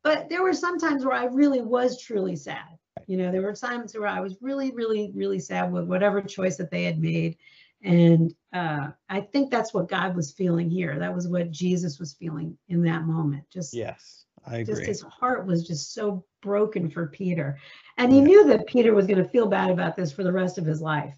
[0.03, 2.74] but there were some times where I really was truly sad.
[3.07, 6.57] You know, there were times where I was really, really, really sad with whatever choice
[6.57, 7.37] that they had made.
[7.83, 10.97] And uh, I think that's what God was feeling here.
[10.97, 13.43] That was what Jesus was feeling in that moment.
[13.51, 14.75] Just, Yes, I agree.
[14.75, 17.59] just his heart was just so broken for Peter.
[17.97, 18.25] And he Yeah.
[18.25, 20.81] knew that Peter was going to feel bad about this for the rest of his
[20.81, 21.15] life.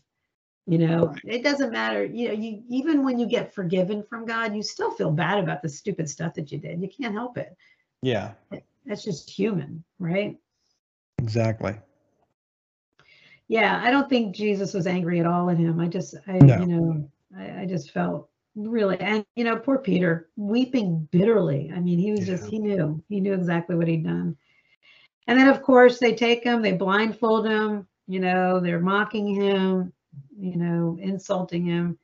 [0.66, 1.22] You know, Right.
[1.24, 2.04] it doesn't matter.
[2.04, 5.62] You know, you even when you get forgiven from God, you still feel bad about
[5.62, 6.82] the stupid stuff that you did.
[6.82, 7.56] You can't help it.
[8.02, 8.34] Yeah,
[8.86, 10.38] That's just human, right?
[11.18, 11.76] Exactly.
[13.48, 15.80] Yeah, I don't think Jesus was angry at all at him.
[15.80, 16.60] I just, I, No.
[16.60, 21.72] you know, I, I just felt really, and you know, poor Peter weeping bitterly.
[21.74, 24.36] I mean, he was just, he knew, he knew exactly what he'd done.
[25.28, 27.88] And then, of course, they take him, they blindfold him.
[28.08, 29.92] You know, they're mocking him,
[30.40, 32.00] you know, insulting him.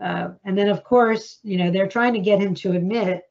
[0.00, 3.22] Uh, and then, of course, you know, they're trying to get him to admit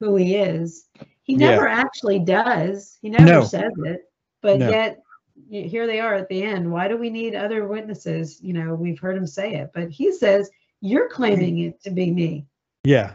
[0.00, 0.86] who he is.
[1.22, 1.50] He Yeah.
[1.50, 2.96] never actually does.
[3.02, 3.44] He never No.
[3.44, 4.07] says it.
[4.40, 4.70] But No.
[4.70, 5.02] yet,
[5.50, 6.70] here they are at the end.
[6.70, 8.40] Why do we need other witnesses?
[8.42, 12.10] You know, we've heard him say it, but he says, You're claiming it to be
[12.10, 12.46] me,
[12.84, 13.14] Yeah,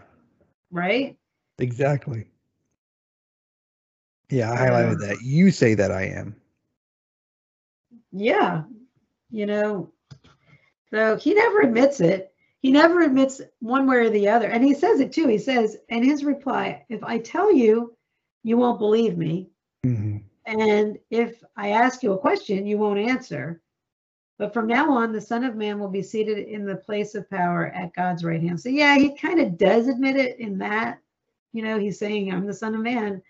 [0.71, 1.17] right?
[1.59, 2.25] exactly.
[4.29, 5.21] Yeah, I highlighted that.
[5.21, 6.35] You say that I am.
[8.11, 8.63] Yeah.
[9.31, 9.91] You know,
[10.91, 12.33] so he never admits it.
[12.61, 14.47] He never admits one way or the other.
[14.47, 15.27] And he says it too.
[15.27, 17.95] He says, in his reply, if I tell you,
[18.43, 19.49] you won't believe me.
[19.83, 23.61] hmm And if I ask you a question, you won't answer.
[24.37, 27.29] But from now on, the Son of Man will be seated in the place of
[27.29, 28.59] power at God's right hand.
[28.59, 30.99] So, yeah, he kind of does admit it in that.
[31.53, 33.21] You know, he's saying, I'm the Son of Man.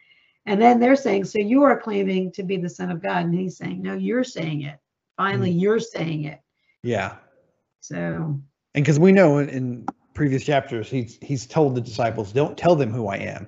[0.45, 3.25] And then they're saying, So you are claiming to be the Son of God.
[3.25, 4.79] And he's saying, No, you're saying it.
[5.17, 5.59] Finally, hmm.
[5.59, 6.39] you're saying it.
[6.83, 7.17] Yeah,
[7.79, 12.57] So, and because we know in, in previous chapters, he's he's told the disciples, "Don't
[12.57, 13.47] tell them who I am.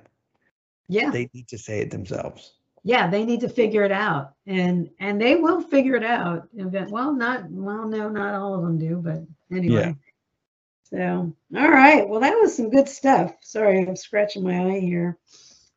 [0.88, 1.10] yeah.
[1.10, 2.54] They need to say it themselves."
[2.86, 4.34] Yeah they need to figure it out.
[4.46, 6.48] And and they will figure it out.
[6.52, 9.24] Well not well no not all of them do but
[9.54, 9.96] anyway.
[10.92, 10.92] Yeah.
[10.98, 12.08] so all right.
[12.08, 13.34] Well that was some good stuff.
[13.42, 15.18] Sorry i'm scratching my eye here.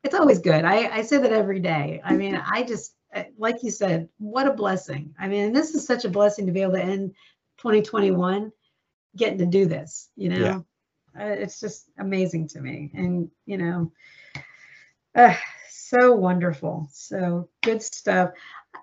[0.04, 0.64] It's always good.
[0.64, 2.00] I i say that every day.
[2.04, 5.12] I mean i just uh, like you said what a blessing.
[5.18, 7.14] I mean this is such a blessing to be able to end
[7.58, 8.52] 2021
[9.16, 10.38] getting to do this you know?
[10.38, 10.58] Yeah.
[11.20, 12.92] uh, it's just amazing to me.
[12.94, 13.90] And you know
[15.16, 15.34] uh,
[15.90, 16.88] so wonderful.
[16.92, 18.30] So good stuff.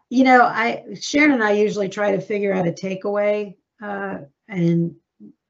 [0.09, 4.93] You know i sharon and i usually try to figure out a takeaway uh, and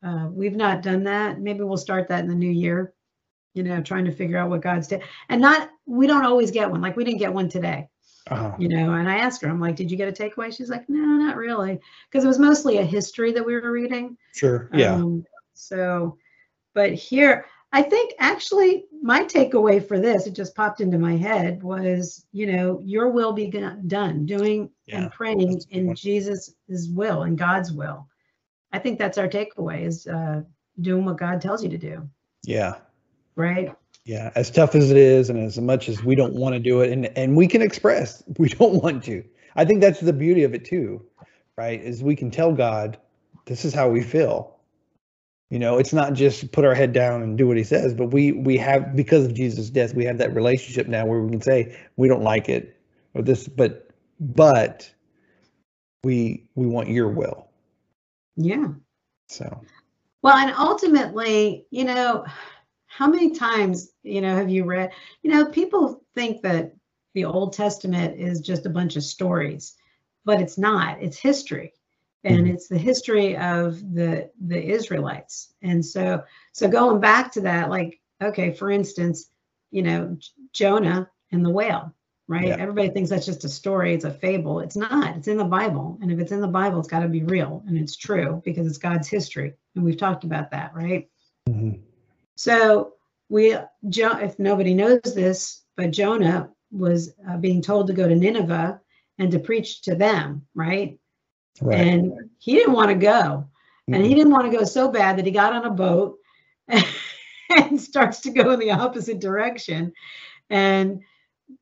[0.04, 1.40] uh, we've not done that.
[1.40, 2.94] Maybe we'll start that in the new year
[3.56, 5.02] you know trying to figure out what god's did.
[5.30, 6.82] And not we don't always get one.
[6.82, 7.90] Like we didn't get one today
[8.30, 8.54] Uh-huh.
[8.60, 10.56] you know and i asked her i'm like did you get a takeaway?
[10.56, 11.80] She's like no not really.
[12.10, 14.18] Because it was mostly a history that we were reading.
[14.34, 14.70] Sure.
[14.74, 14.94] Yeah.
[14.96, 16.18] um, so,
[16.76, 17.46] but here,
[17.78, 22.52] I think actually my takeaway for this, it just popped into my head was, you
[22.52, 25.96] know, your will be done, doing Yeah, and praying that's a good in.
[25.96, 28.08] Jesus' will and God's will.
[28.74, 30.42] I think that's our takeaway is uh,
[30.82, 32.10] doing what God tells you to do,
[32.46, 32.78] yeah.
[33.36, 33.76] right?
[34.06, 34.32] Yeah.
[34.34, 36.92] As tough as it is, and as much as we don't want to do it,
[36.92, 39.24] and and we can express we don't want to.
[39.56, 41.06] I think that's the beauty of it too,
[41.56, 41.80] right?
[41.80, 42.98] Is we can tell God,
[43.46, 44.57] this is how we feel.
[45.50, 48.08] You know, it's not just put our head down and do what he says, but
[48.08, 51.42] we we have because of Jesus' death, we have that relationship now where we can
[51.42, 52.78] say we don't like it
[53.14, 53.90] or this, but
[54.20, 54.90] but
[56.04, 57.48] we we want your will.
[58.36, 58.68] Yeah.
[59.30, 59.62] So
[60.22, 62.26] Well, and ultimately, you know,
[62.88, 64.92] how many times, you know, have you read,
[65.22, 66.74] you know, people think that
[67.14, 69.76] the Old Testament is just a bunch of stories,
[70.26, 71.02] but it's not.
[71.02, 71.74] It's history.
[72.28, 72.54] And Mhm.
[72.54, 75.54] it's the history of the the Israelites.
[75.62, 76.24] And so
[76.54, 79.30] so going back to that like okay, for instance,
[79.72, 80.18] you know,
[80.54, 81.94] Jonah and the whale,
[82.28, 82.48] right?
[82.50, 82.58] Yeah.
[82.58, 84.60] Everybody thinks that's just a story, it's a fable.
[84.62, 85.18] It's not.
[85.18, 86.00] It's in the Bible.
[86.02, 88.68] And if it's in the Bible, it's got to be real and it's true because
[88.68, 89.54] it's God's history.
[89.76, 91.10] And we've talked about that, right?
[91.50, 91.82] mhm.
[92.36, 92.94] So
[93.30, 93.56] we,
[93.90, 98.82] Jo- if nobody knows this, but Jonah was uh, being told to go to Nineveh
[99.20, 101.00] and to preach to them, right?
[101.62, 101.80] Right.
[101.80, 103.48] And he didn't want to go,
[103.88, 106.18] and he didn't want to go so bad that he got on a boat
[106.68, 109.94] and starts to go in the opposite direction,
[110.50, 111.02] and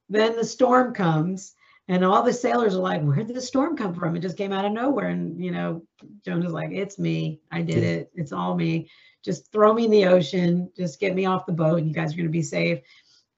[0.09, 1.53] then the storm comes.
[1.87, 4.15] And all the sailors are like, "Where did the storm come from?
[4.15, 5.83] It just came out of nowhere." And you know,
[6.25, 7.41] Jonah's like, "It's me.
[7.51, 8.11] I did it.
[8.15, 8.89] It's all me.
[9.23, 10.71] Just throw me in the ocean.
[10.75, 12.79] Just get me off the boat, and you guys are going to be safe."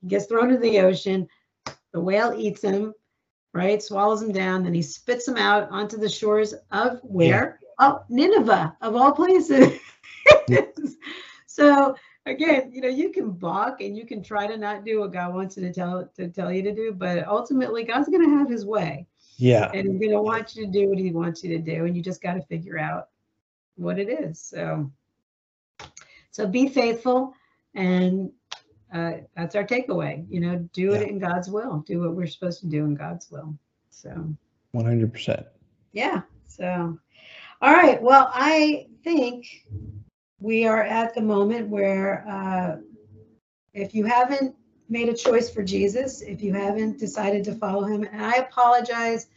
[0.02, 1.28] He gets thrown into the ocean.
[1.92, 2.94] The whale eats him,
[3.54, 3.82] right?
[3.82, 4.64] Swallows him down.
[4.64, 7.60] Then he spits him out onto the shores of where?
[7.80, 9.80] Oh, Nineveh, of all places.
[11.46, 11.96] so
[12.28, 15.34] again, you know, you can balk and you can try to not do what God
[15.34, 18.50] wants you to tell to tell you to do, but ultimately God's going to have
[18.50, 19.72] His way, yeah.
[19.74, 21.96] and He's going to want you to do what He wants you to do, and
[21.96, 23.10] you just got to figure out
[23.76, 24.40] what it is.
[24.40, 24.92] So,
[26.32, 27.34] so be faithful,
[27.74, 28.32] and
[28.94, 30.26] uh, that's our takeaway.
[30.30, 31.08] You know, do it Yeah.
[31.08, 31.84] in God's will.
[31.88, 33.58] Do what we're supposed to do in God's will.
[33.90, 34.34] So.
[34.72, 35.46] One hundred percent.
[35.94, 36.22] Yeah.
[36.46, 36.98] So,
[37.62, 38.02] all right.
[38.02, 39.46] Well, I think
[40.40, 42.78] we are at the moment where uh,
[43.74, 44.56] if you haven't
[44.90, 49.28] made a choice for Jesus, if you haven't decided to follow him, and I apologize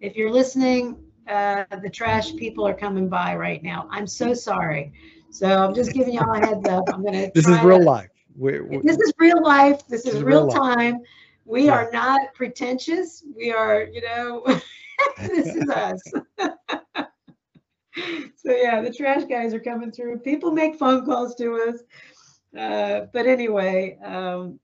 [0.00, 0.96] if you're listening,
[1.28, 3.88] uh, the trash people are coming by right now.
[3.90, 4.92] I'm so sorry.
[5.30, 6.84] So I'm just giving y'all a heads up.
[6.92, 7.30] I'm gonna.
[7.34, 8.10] This is real to- life.
[8.36, 9.86] We're, we're- this is real life.
[9.88, 11.00] This This is is real real time.
[11.44, 11.72] We Yeah.
[11.74, 13.24] are not pretentious.
[13.36, 14.44] We are, you know,
[15.18, 16.02] this is us.
[18.36, 20.18] so yeah, the trash guys are coming through.
[20.18, 21.82] People make phone calls to us.
[22.58, 24.58] Uh, but anyway, um,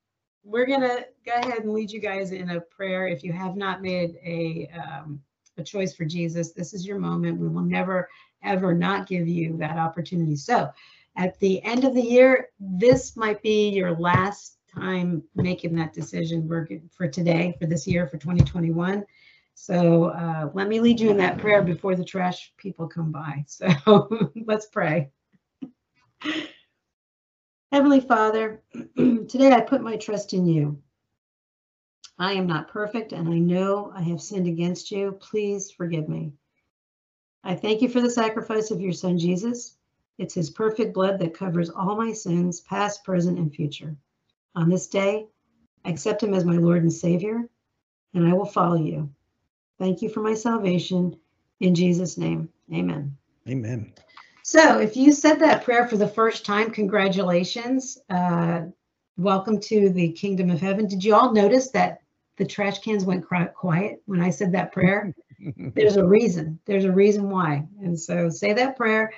[0.44, 3.06] we're gonna go ahead and lead you guys in a prayer.
[3.06, 5.20] If you have not made a um,
[5.58, 7.38] a choice for Jesus, this is your moment.
[7.38, 8.08] We will never
[8.42, 10.34] ever not give you that opportunity.
[10.36, 10.68] So,
[11.16, 16.48] at the end of the year, this might be your last time making that decision
[16.96, 19.04] for, today, for this year, for 2021.
[19.54, 23.44] So uh, let me lead you in that prayer before the trash people come by.
[23.46, 24.08] So
[24.46, 25.10] let's pray.
[27.70, 28.62] Heavenly Father,
[28.96, 30.82] today I put my trust in you.
[32.18, 35.12] I am not perfect and I know I have sinned against you.
[35.20, 36.32] Please forgive me.
[37.44, 39.76] I thank you for the sacrifice of your son Jesus.
[40.18, 43.96] It's his perfect blood that covers all my sins, past, present, and future.
[44.54, 45.26] On this day,
[45.84, 47.48] I accept him as my Lord and Savior,
[48.14, 49.10] and I will follow you.
[49.78, 51.16] Thank you for my salvation.
[51.60, 53.16] In Jesus' name, amen.
[53.48, 53.92] Amen.
[54.44, 57.98] So, if you said that prayer for the first time, congratulations.
[58.10, 58.62] Uh,
[59.16, 60.86] welcome to the kingdom of heaven.
[60.86, 62.02] Did you all notice that
[62.36, 65.14] the trash cans went quiet when I said that prayer?
[65.56, 66.58] There's a reason.
[66.66, 67.66] There's a reason why.
[67.80, 69.12] And so, say that prayer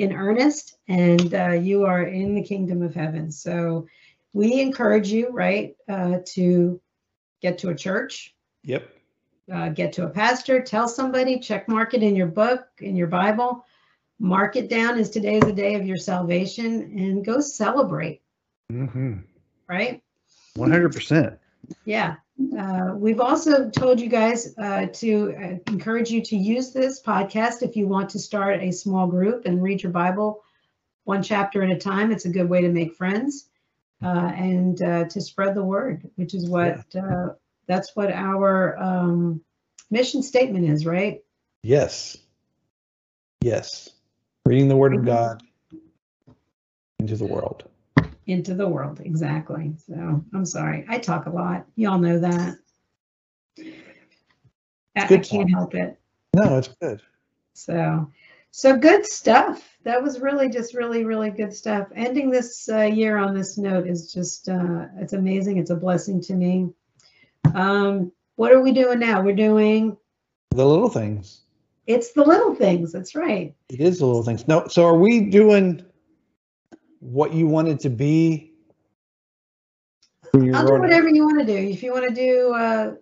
[0.00, 3.30] in earnest, and uh, you are in the kingdom of heaven.
[3.30, 3.86] So,
[4.32, 6.80] we encourage you, right, uh, to
[7.42, 8.34] get to a church.
[8.64, 8.88] Yep.
[9.52, 13.08] Uh, get to a pastor, tell somebody, check mark it in your book, in your
[13.08, 13.64] Bible,
[14.20, 18.22] mark it down as today is the day of your salvation, and go celebrate.
[18.70, 19.18] Mm-hmm.
[19.68, 20.02] Right?
[20.56, 21.38] 100%.
[21.84, 22.16] Yeah.
[22.58, 27.62] Uh, we've also told you guys uh, to uh, encourage you to use this podcast
[27.62, 30.42] if you want to start a small group and read your Bible
[31.04, 32.12] one chapter at a time.
[32.12, 33.48] It's a good way to make friends
[34.02, 37.34] uh, and uh, to spread the word, which is what uh,
[37.66, 39.42] that's what our um,
[39.90, 41.20] mission statement is, right?
[41.62, 42.16] Yes.
[43.42, 43.90] Yes.
[44.46, 45.42] Reading the Word of God
[46.98, 47.64] into the world.
[48.26, 49.72] Into the world, exactly.
[49.86, 51.66] So I'm sorry, I talk a lot.
[51.76, 52.56] Y'all know that.
[54.96, 55.98] I, I can't help it.
[56.34, 57.00] No, it's good.
[57.54, 58.10] So,
[58.50, 59.66] so good stuff.
[59.84, 61.88] That was really just really really good stuff.
[61.96, 65.58] Ending this uh, year on this note is just uh, it's amazing.
[65.58, 66.70] It's a blessing to me.
[67.54, 69.22] Um, what are we doing now?
[69.22, 69.96] We're doing
[70.50, 71.40] The little things.
[71.86, 72.92] it's the little things.
[72.92, 73.54] That's right.
[73.68, 74.46] It is the little things.
[74.46, 75.84] No, so are we doing
[77.00, 78.50] what you wanted to be?
[80.32, 80.80] when you I'll do wrote it?
[80.82, 81.56] whatever you want to do.
[81.56, 82.94] If you want to do, uh,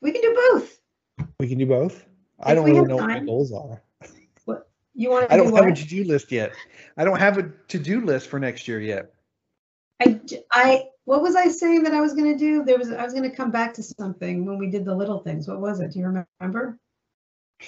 [0.00, 0.80] we can do both.
[1.38, 2.04] We can do both.
[2.40, 3.82] I don't really have know what my goals are.
[4.46, 5.64] What You want to I do don't what?
[5.64, 6.52] have a to-do list yet.
[6.96, 9.12] I don't have a to-do list for next year yet.
[10.02, 10.18] I,
[10.50, 12.64] I, what was I saying that I was going to do?
[12.64, 15.18] There was, I was going to come back to something when we did the little
[15.18, 15.46] things.
[15.46, 15.92] What was it?
[15.92, 16.78] Do you remember?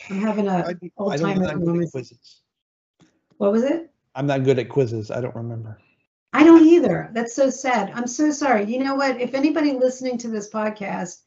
[0.08, 1.58] I'm having a old don't timer I'm good at
[1.92, 2.12] moment.
[3.36, 3.91] What was it?
[4.14, 5.10] I'm not good at quizzes.
[5.10, 5.78] I don't remember.
[6.32, 7.10] I don't either.
[7.12, 7.92] That's so sad.
[7.94, 8.64] I'm so sorry.
[8.64, 9.20] You know what?
[9.20, 11.20] If anybody listening to this podcast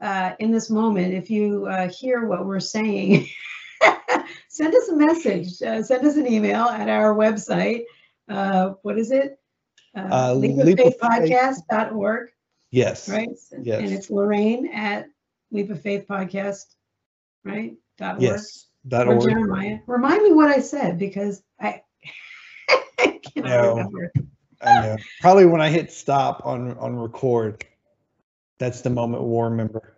[0.00, 3.28] uh, in this moment, if you uh, hear what we're saying,
[4.48, 5.60] send us a message.
[5.62, 7.84] Uh, send us an email at our website.
[8.28, 9.38] Uh, what is it?
[9.96, 10.96] Uh, Uh, Leap of Faith.
[11.00, 12.28] leapoffaithpodcast.org,
[12.70, 13.08] Yes.
[13.08, 13.28] right?
[13.62, 13.80] Yes.
[13.82, 15.06] And it's Lorraine at
[15.50, 16.64] Leap of Faith Podcast,
[17.44, 17.74] right?
[17.98, 18.22] Dot org.
[18.22, 18.66] Yes.
[18.86, 19.22] Dot Or org.
[19.28, 19.78] Jeremiah.
[19.86, 21.42] Remind me what I said because
[23.42, 23.68] cannot No.
[23.70, 24.12] remember.
[24.60, 24.96] I know.
[25.20, 27.64] Probably when I hit stop on on record,
[28.58, 29.96] that's the moment we'll remember.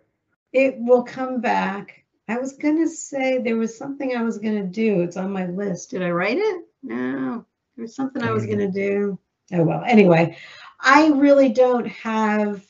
[0.53, 2.03] It will come back.
[2.27, 5.01] I was gonna say there was something I was gonna do.
[5.01, 5.91] It's on my list.
[5.91, 6.65] Did I write it?
[6.83, 7.45] No.
[7.75, 9.17] There was something I was gonna do.
[9.53, 9.83] Oh well.
[9.85, 10.37] Anyway,
[10.79, 12.63] I really don't have.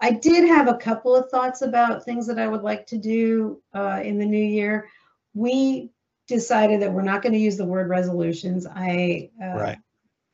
[0.00, 3.62] I did have a couple of thoughts about things that I would like to do
[3.72, 4.88] uh, in the new year.
[5.34, 5.90] We
[6.26, 8.66] decided that we're not going to use the word resolutions.
[8.66, 9.78] I uh, Right.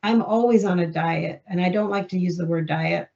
[0.03, 3.09] I'm always on a diet, and I don't like to use the word diet.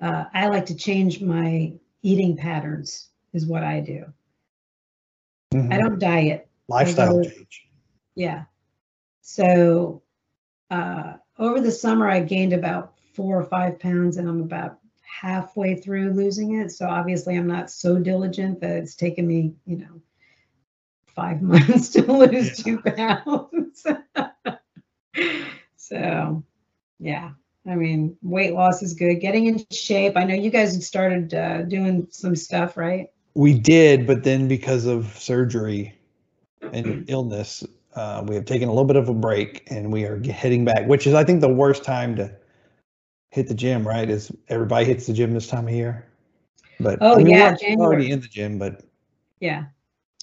[0.00, 1.72] Uh, I like to change my
[2.02, 4.04] eating patterns, is what I do.
[5.52, 5.80] I Mhm.
[5.80, 6.48] don't diet.
[6.68, 7.68] Lifestyle go- change.
[8.14, 8.44] Yeah.
[9.20, 10.02] So
[10.70, 15.76] uh, over the summer, I gained about four or five pounds, and I'm about halfway
[15.76, 16.72] through losing it.
[16.72, 20.00] So obviously, I'm not so diligent that it's taken me, you know,
[21.06, 23.86] five months to lose two pounds.
[25.76, 26.42] so,
[26.98, 27.30] yeah.
[27.66, 29.16] I mean, weight loss is good.
[29.16, 30.16] Getting in shape.
[30.16, 33.08] I know you guys had started uh, doing some stuff, right?
[33.34, 35.94] We did, but then because of surgery
[36.72, 40.20] and illness, uh, we have taken a little bit of a break and we are
[40.24, 42.34] heading back, which is, I think, the worst time to
[43.30, 44.08] hit the gym, right?
[44.10, 46.08] Is everybody hits the gym this time of year?
[46.80, 48.82] But Oh, I mean, yeah, we're already in the gym, but
[49.40, 49.66] Yeah.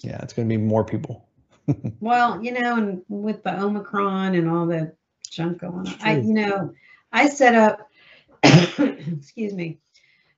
[0.03, 1.28] Yeah, it's going to be more people.
[1.99, 4.93] Well, you know, and with the Omicron and all the
[5.29, 6.73] junk going on, I, you know,
[7.11, 7.89] I set up,
[8.43, 9.77] excuse me,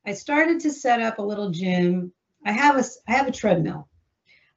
[0.05, 2.11] I started to set up a little gym.
[2.45, 3.87] I have a, I have a treadmill.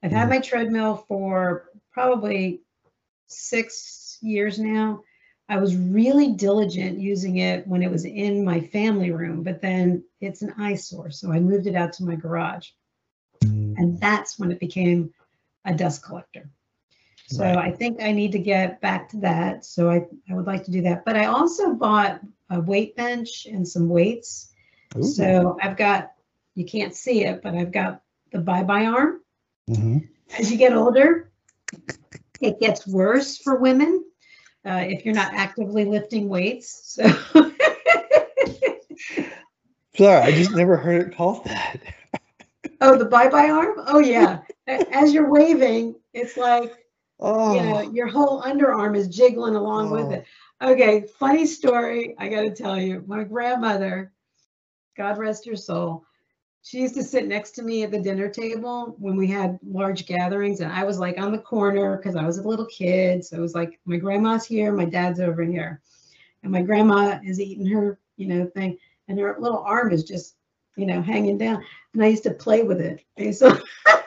[0.03, 0.29] I've had Mhm.
[0.29, 2.61] my treadmill for probably
[3.27, 5.01] six years now.
[5.49, 10.03] I was really diligent using it when it was in my family room, but then
[10.21, 11.11] it's an eyesore.
[11.11, 12.69] So I moved it out to my garage.
[13.77, 15.13] And that's when it became
[15.65, 16.49] a dust collector.
[17.27, 17.57] So Right.
[17.57, 19.65] I think I need to get back to that.
[19.65, 21.05] So I, I would like to do that.
[21.05, 24.51] But I also bought a weight bench and some weights.
[24.97, 25.03] Ooh.
[25.03, 26.11] So I've got,
[26.53, 28.01] you can't see it, but I've got
[28.31, 29.21] the bye bye arm.
[29.69, 30.07] Mhm.
[30.37, 31.31] As you get older,
[32.41, 34.03] it gets worse for women
[34.65, 36.95] uh, if you're not actively lifting weights.
[36.95, 37.03] So
[39.97, 41.77] Sorry, I just never heard it called that.
[42.81, 43.75] Oh, the bye bye arm?
[43.87, 44.41] Oh, yeah.
[44.67, 46.73] As you're waving, it's like,
[47.19, 50.25] Oh, you know, your whole underarm is jiggling along with it.
[50.61, 50.71] Oh.
[50.71, 52.15] Okay, funny story.
[52.17, 54.13] I got to tell you, my grandmother,
[54.97, 56.05] God rest her soul,
[56.65, 60.07] she used to sit next to me at the dinner table when we had large
[60.07, 63.23] gatherings, and I was like on the corner because I was a little kid.
[63.23, 65.81] So it was like my grandma's here, my dad's over here,
[66.41, 70.37] and my grandma is eating her, you know, thing, and her little arm is just,
[70.75, 71.63] you know, hanging down.
[71.93, 73.05] And I used to play with it.
[73.17, 73.59] And so,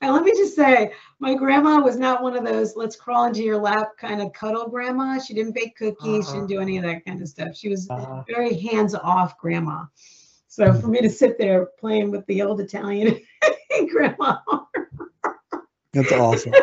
[0.00, 3.42] and let me just say, my grandma was not one of those let's crawl into
[3.42, 5.18] your lap kind of cuddle grandma.
[5.18, 6.26] She didn't bake cookies.
[6.26, 7.56] She didn't do any of that kind of stuff.
[7.56, 8.22] She was Uh-huh.
[8.28, 9.84] very hands off grandma.
[10.46, 13.20] So for me to sit there playing with the old Italian
[13.90, 14.36] grandma,
[15.92, 16.52] That's awesome.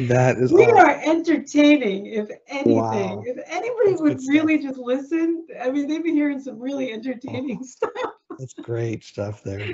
[0.00, 0.76] That is we awesome.
[0.78, 2.06] are entertaining.
[2.06, 3.22] If anything, Wow.
[3.24, 4.34] if anybody That's would stuff.
[4.34, 7.92] really just listen, I mean, they'd be hearing some really entertaining stuff.
[8.36, 9.68] That's great stuff there.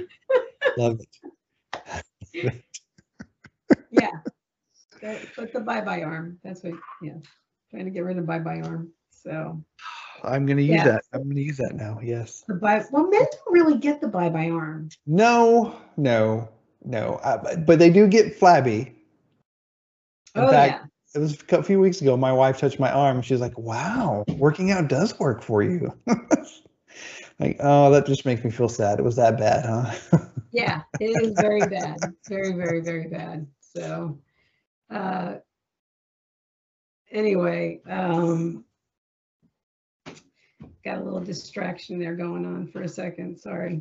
[0.77, 1.09] Love it.
[3.93, 4.11] Yeah.
[5.37, 7.15] But the bye bye arm, that's what, yeah,
[7.71, 8.93] trying to get rid of bye bye arm.
[9.11, 9.63] So
[10.23, 11.03] I'm going to use that.
[11.13, 11.99] I'm going to use that now.
[12.03, 12.45] Yes.
[12.47, 14.91] the bye, well, men don't really get the bye bye arm.
[15.07, 16.49] No, no,
[16.85, 17.15] no.
[17.23, 18.95] Uh, but- but they do get flabby.
[20.35, 21.19] In Oh, fact, yeah.
[21.21, 22.17] it was a few weeks ago.
[22.17, 23.23] My wife touched my arm.
[23.23, 25.93] She's like, "Wow, working out does work for you."
[27.41, 28.99] like, oh, that just makes me feel sad.
[28.99, 30.19] It was that bad, huh?
[30.53, 31.97] Yeah, it is very bad.
[32.29, 33.47] Very, very, very bad.
[33.61, 34.19] So,
[34.91, 35.37] uh,
[37.13, 38.65] anyway, um,
[40.85, 43.39] got a little distraction there going on for a second.
[43.39, 43.81] Sorry.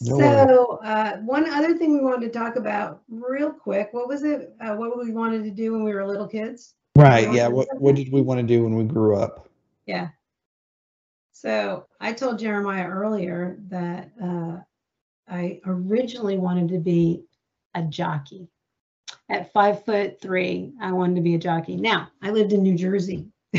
[0.00, 3.88] No so, uh, one other thing we wanted to talk about real quick.
[3.92, 4.54] What was it?
[4.60, 6.74] Uh, what we wanted to do when we were little kids?
[6.96, 7.30] right.
[7.32, 7.48] Yeah.
[7.48, 9.48] What What did we want to do when we grew up?
[9.86, 10.08] Yeah.
[11.40, 14.56] So I told Jeremiah earlier that uh,
[15.32, 17.22] I originally wanted to be
[17.76, 18.48] a jockey.
[19.28, 21.76] At five foot three, I wanted to be a jockey.
[21.76, 23.28] Now I lived in New Jersey.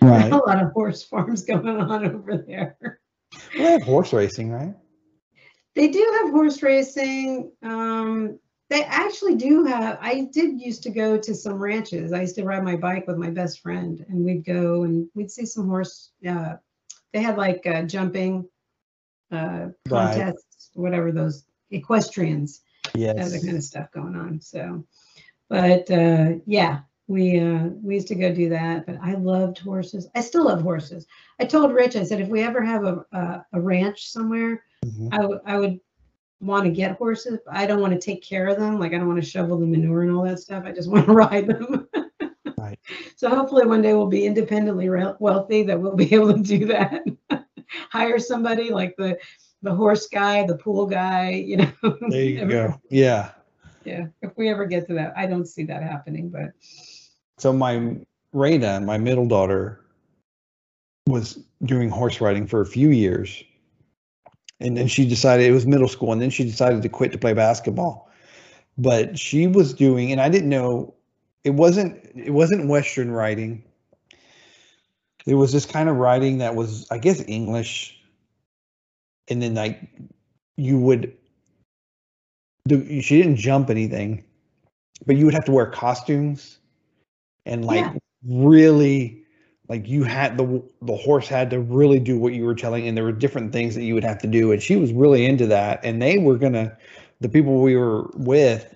[0.00, 0.30] Right.
[0.30, 3.00] a lot of horse farms going on over there.
[3.52, 4.72] We have horse racing, right?
[5.74, 7.50] They do have horse racing.
[7.64, 8.38] Um,
[8.70, 9.98] they actually do have.
[10.00, 12.12] I did used to go to some ranches.
[12.12, 15.30] I used to ride my bike with my best friend, and we'd go and we'd
[15.30, 16.10] see some horse.
[16.26, 16.56] Uh,
[17.12, 18.46] they had like uh, jumping
[19.32, 20.16] uh, Right.
[20.16, 22.62] contests, whatever those equestrians,
[22.94, 23.32] Yes.
[23.32, 24.40] that kind of stuff going on.
[24.40, 24.84] So,
[25.48, 28.84] but uh, yeah, we uh, we used to go do that.
[28.86, 30.08] But I loved horses.
[30.14, 31.06] I still love horses.
[31.40, 34.62] I told Rich, I said if we ever have a a, a ranch somewhere.
[34.84, 35.40] Mhm.
[35.46, 35.80] I I would
[36.40, 37.38] want to get horses.
[37.44, 38.78] But I don't want to take care of them.
[38.78, 40.64] Like I don't want to shovel the manure and all that stuff.
[40.64, 41.88] I just want to ride them.
[42.56, 42.78] Right.
[43.16, 44.88] So hopefully one day we'll be independently
[45.20, 47.04] wealthy that we'll be able to do that.
[47.90, 49.18] Hire somebody like the
[49.62, 51.30] the horse guy, the pool guy.
[51.30, 51.72] You know.
[52.08, 52.80] There you go.
[52.90, 53.32] Yeah.
[53.84, 54.06] Yeah.
[54.22, 56.30] If we ever get to that, I don't see that happening.
[56.30, 56.52] But
[57.38, 57.96] So my
[58.34, 59.84] Raina, my middle daughter,
[61.06, 63.42] was doing horse riding for a few years.
[64.60, 67.18] And then she decided it was middle school, and then she decided to quit to
[67.18, 68.10] play basketball.
[68.78, 70.94] But she was doing, and I didn't know
[71.44, 73.62] it wasn't it wasn't Western writing
[75.26, 77.96] It was this kind of writing that was, I guess, English.
[79.28, 79.80] And then like
[80.56, 81.12] you would
[82.66, 84.24] do she didn't jump anything,
[85.06, 86.58] but you would have to wear costumes
[87.46, 87.98] and like Yeah.
[88.24, 89.24] really
[89.68, 92.96] like you had the the horse had to really do what you were telling and
[92.96, 95.46] there were different things that you would have to do and she was really into
[95.46, 96.76] that and they were gonna
[97.20, 98.74] the people we were with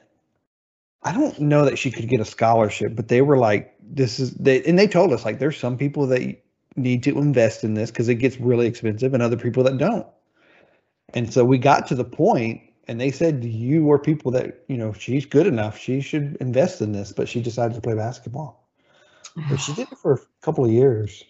[1.03, 4.33] i don't know that she could get a scholarship but they were like this is
[4.35, 6.37] they and they told us like there's some people that
[6.77, 10.07] need to invest in this because it gets really expensive and other people that don't
[11.15, 14.77] and so we got to the point and they said you were people that you
[14.77, 15.79] know she's good enough.
[15.79, 18.62] She should invest in this, but she decided to play basketball.
[19.49, 21.25] But she did it for a couple of years.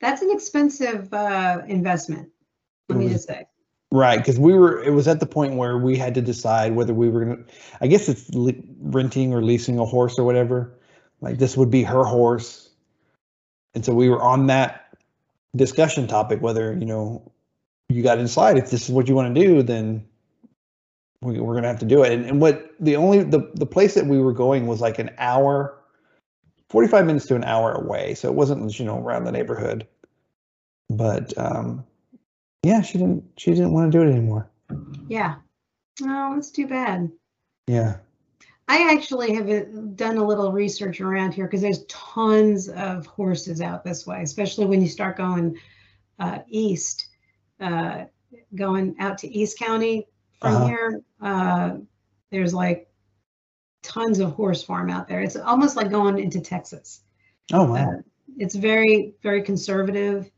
[0.00, 2.30] That's an expensive uh, investment.
[2.88, 3.46] Let me just say.
[3.90, 4.82] Right, because we were.
[4.82, 7.44] It was at the point where we had to decide whether we were gonna.
[7.80, 10.74] I guess it's le- renting or leasing a horse or whatever.
[11.20, 12.70] Like this would be her horse,
[13.74, 14.96] and so we were on that
[15.56, 17.30] discussion topic whether you know
[17.88, 20.04] you got to decide if this is what you want to do, then
[21.22, 22.12] we, we're gonna have to do it.
[22.12, 25.10] And, and what the only the the place that we were going was like an
[25.18, 25.78] hour,
[26.70, 29.86] forty five minutes to an hour away, so it wasn't you know around the neighborhood.
[30.90, 31.84] But um,
[32.62, 34.50] yeah, she didn't she didn't want to do it anymore.
[35.08, 35.36] Yeah.
[36.02, 37.10] Oh, that's too bad.
[37.66, 37.98] Yeah.
[38.66, 39.64] I actually have uh,
[39.94, 44.64] done a little research around here because there's tons of horses out this way, especially
[44.64, 45.58] when you start going
[46.18, 47.08] uh, east,
[47.60, 48.04] uh,
[48.54, 50.06] going out to East County
[50.40, 50.66] from Uh-huh.
[50.66, 51.02] here.
[51.20, 51.76] Uh,
[52.30, 52.88] there's like
[53.84, 55.20] tons of horse farm out there.
[55.20, 57.02] It's almost like going into Texas.
[57.52, 57.90] Oh wow.
[57.90, 58.02] Uh,
[58.38, 60.30] it's very, very conservative.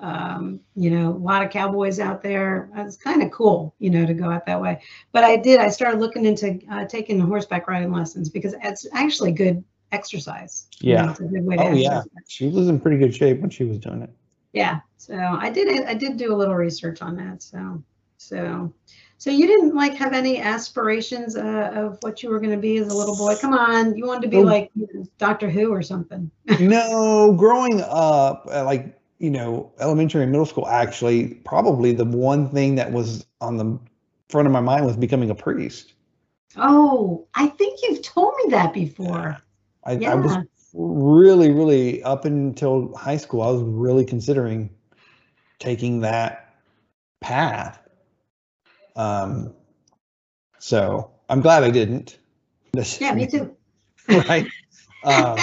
[0.00, 2.70] Um, you know, a lot of cowboys out there.
[2.76, 4.82] It's kind of cool, you know, to go out that way.
[5.12, 9.32] But I did, I started looking into uh, taking horseback riding lessons because it's actually
[9.32, 10.66] good exercise.
[10.80, 11.10] You know, Yeah.
[11.10, 12.02] It's a good way to Oh yeah.
[12.28, 14.10] She was in pretty good shape when she was doing it.
[14.52, 14.80] Yeah.
[14.98, 17.42] So I did, I did do a little research on that.
[17.42, 17.82] So,
[18.18, 18.72] so,
[19.18, 22.78] so you didn't like have any aspirations uh, of what you were going to be
[22.78, 23.34] as a little boy?
[23.36, 23.96] Come on.
[23.96, 24.46] You wanted to be Nope.
[24.46, 24.70] like
[25.18, 26.30] Doctor Who or something.
[26.60, 32.48] no, growing up, uh, like you know, elementary and middle school, actually, probably the one
[32.50, 33.78] thing that was on the
[34.28, 35.94] front of my mind was becoming a priest.
[36.56, 39.36] Oh, I think you've told me that before.
[39.84, 40.12] I, Yeah.
[40.12, 40.36] I was
[40.72, 43.42] really, really up until high school.
[43.42, 44.70] I was really considering
[45.58, 46.54] taking that
[47.20, 47.77] path.
[48.98, 49.54] Um,
[50.58, 52.18] so I'm glad I didn't.
[53.00, 53.56] Yeah, me too.
[54.08, 54.46] right?
[55.02, 55.38] Um,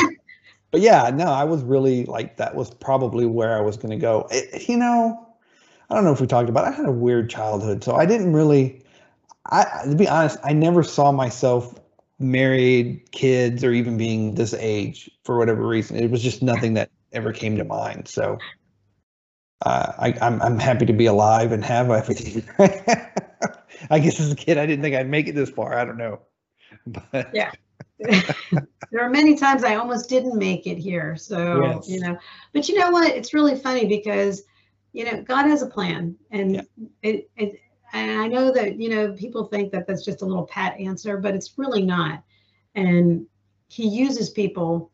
[0.71, 3.97] but yeah, no, I was really like that was probably where I was going to
[3.97, 4.27] go.
[4.31, 5.27] It, you know,
[5.89, 6.65] I don't know if we talked about.
[6.65, 8.83] It, I had a weird childhood, so I didn't really.
[9.47, 11.77] I to be honest, I never saw myself
[12.19, 15.97] married, kids, or even being this age for whatever reason.
[15.97, 18.07] It was just nothing that ever came to mind.
[18.07, 18.37] So.
[19.65, 22.43] Uh, I, I'm I'm happy to be alive and have everything.
[23.89, 25.77] I guess as a kid, I didn't think I'd make it this far.
[25.77, 26.21] I don't know,
[26.87, 27.51] but Yeah.
[27.99, 31.15] there are many times I almost didn't make it here.
[31.15, 31.89] So, Yes.
[31.89, 32.17] you know,
[32.53, 33.09] but you know what?
[33.09, 34.43] It's really funny because,
[34.93, 36.61] you know, God has a plan and Yeah.
[37.01, 37.59] it, it,
[37.93, 41.17] and I know that, you know, people think that that's just a little pat answer,
[41.17, 42.23] but it's really not.
[42.75, 43.25] And
[43.67, 44.91] he uses people,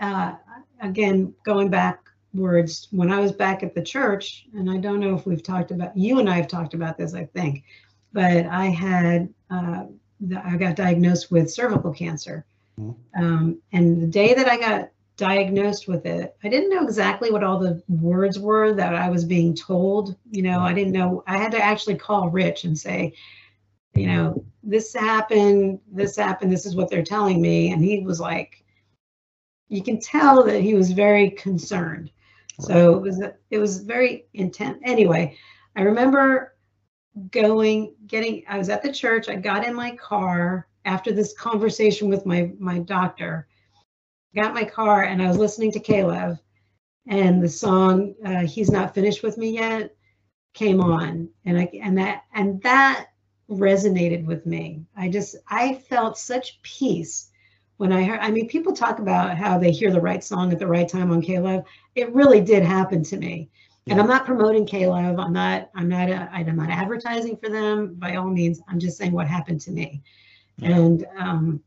[0.00, 0.34] uh,
[0.80, 5.24] again, going backwards, when I was back at the church, and I don't know if
[5.26, 7.64] we've talked about, you and I have talked about this, I think,
[8.16, 9.84] but I had, uh,
[10.20, 12.46] the- I got diagnosed with cervical cancer.
[12.80, 12.94] Mhm.
[13.14, 14.88] Um, and the day that I got
[15.18, 19.26] diagnosed with it, I didn't know exactly what all the words were that I was
[19.26, 20.16] being told.
[20.30, 23.12] You know, I didn't know, I had to actually call Rich and say,
[23.94, 27.70] you know, this happened, this happened, this is what they're telling me.
[27.70, 28.64] And he was like,
[29.68, 32.10] you can tell that he was very concerned.
[32.60, 34.78] So it was it was very intense.
[34.82, 35.36] Anyway,
[35.76, 36.55] I remember
[37.30, 39.28] going getting I was at the church.
[39.28, 43.48] I got in my car after this conversation with my my doctor.
[44.34, 46.38] Got my car and I was listening to K-LOVE
[47.08, 49.94] and the song uh, "He's Not Finished with Me Yet"
[50.54, 53.08] came on, and I and that and that
[53.48, 54.84] resonated with me.
[54.96, 57.30] I just I felt such peace
[57.76, 58.20] when I heard.
[58.20, 61.12] I mean, people talk about how they hear the right song at the right time
[61.12, 61.64] on K-LOVE.
[61.94, 63.50] It really did happen to me.
[63.88, 65.18] And I'm not promoting K-LOVE.
[65.18, 65.70] I'm not.
[65.74, 66.10] I'm not.
[66.10, 68.60] uh, I'm not advertising for them by all means.
[68.68, 70.02] I'm just saying what happened to me.
[70.58, 70.70] Yeah.
[70.70, 71.62] And um,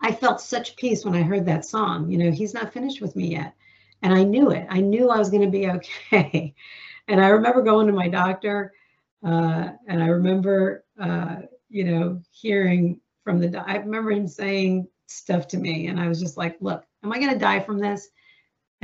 [0.00, 2.10] I felt such peace when I heard that song.
[2.10, 3.54] You know, he's not finished with me yet,
[4.02, 4.66] and I knew it.
[4.70, 6.54] I knew I was going to be okay.
[7.06, 8.72] And I remember going to my doctor,
[9.22, 13.62] uh, and I remember, uh, you know, hearing from the.
[13.66, 17.18] I remember him saying stuff to me, and I was just like, "Look, am I
[17.18, 18.08] going to die from this?"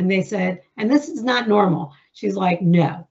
[0.00, 3.06] And they said, "And this is not normal." She's like, "No,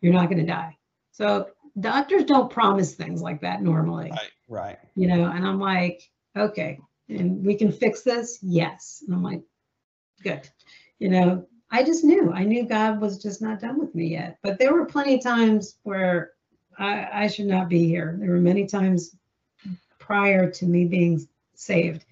[0.00, 0.76] you're not going to die."
[1.12, 1.48] So
[1.80, 4.10] doctors don't promise things like that normally.
[4.10, 4.78] Right, right.
[4.94, 8.38] you know and i'm like okay and we can fix this?
[8.42, 9.02] Yes.
[9.06, 9.42] And i'm like
[10.22, 10.48] good.
[10.98, 12.32] You know i just knew.
[12.32, 14.38] I knew god was just not done with me yet.
[14.42, 16.32] But there were plenty of times where
[16.78, 18.16] i i should not be here.
[18.20, 19.16] There were many times
[19.98, 22.04] prior to me being saved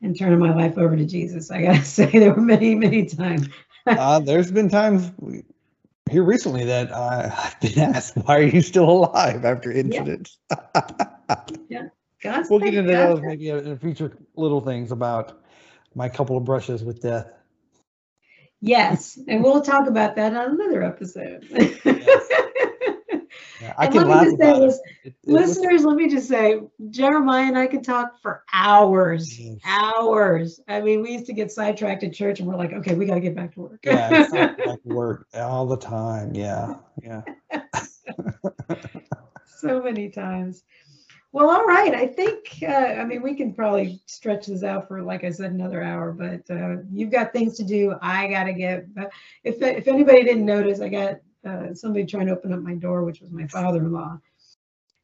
[0.00, 3.48] and turning my life over to jesus i gotta say there were many many times
[3.86, 5.10] Uh, there's been times
[6.10, 10.38] here recently that uh, I've been asked, "Why are you still alive after incidents?"
[12.22, 13.08] God's we'll get into that.
[13.08, 15.42] those maybe in future little things about
[15.94, 17.32] my couple of brushes with death.
[18.60, 21.44] Yes, and we'll talk about that on another episode.
[23.62, 24.80] Yeah, I And can let me just say this, it.
[25.04, 26.60] It- it was- Listeners, let me just say,
[26.90, 29.58] Jeremiah and I could talk for hours, Yes.
[29.64, 30.60] hours.
[30.66, 33.14] I mean, we used to get sidetracked at church and we're like, okay, we got
[33.14, 33.80] to get back to work.
[33.84, 34.26] yeah,
[34.66, 36.34] like work all the time.
[36.34, 37.22] Yeah, yeah.
[39.46, 40.64] so many times.
[41.30, 41.94] Well, all right.
[41.94, 42.66] I think, uh,
[43.00, 46.42] I mean, we can probably stretch this out for, like I said, another hour, but
[46.50, 47.94] uh, you've got things to do.
[48.02, 49.06] I got to get, uh,
[49.44, 53.04] if, if anybody didn't notice, I got uh, somebody trying to open up my door,
[53.04, 54.18] which was my father-in-law.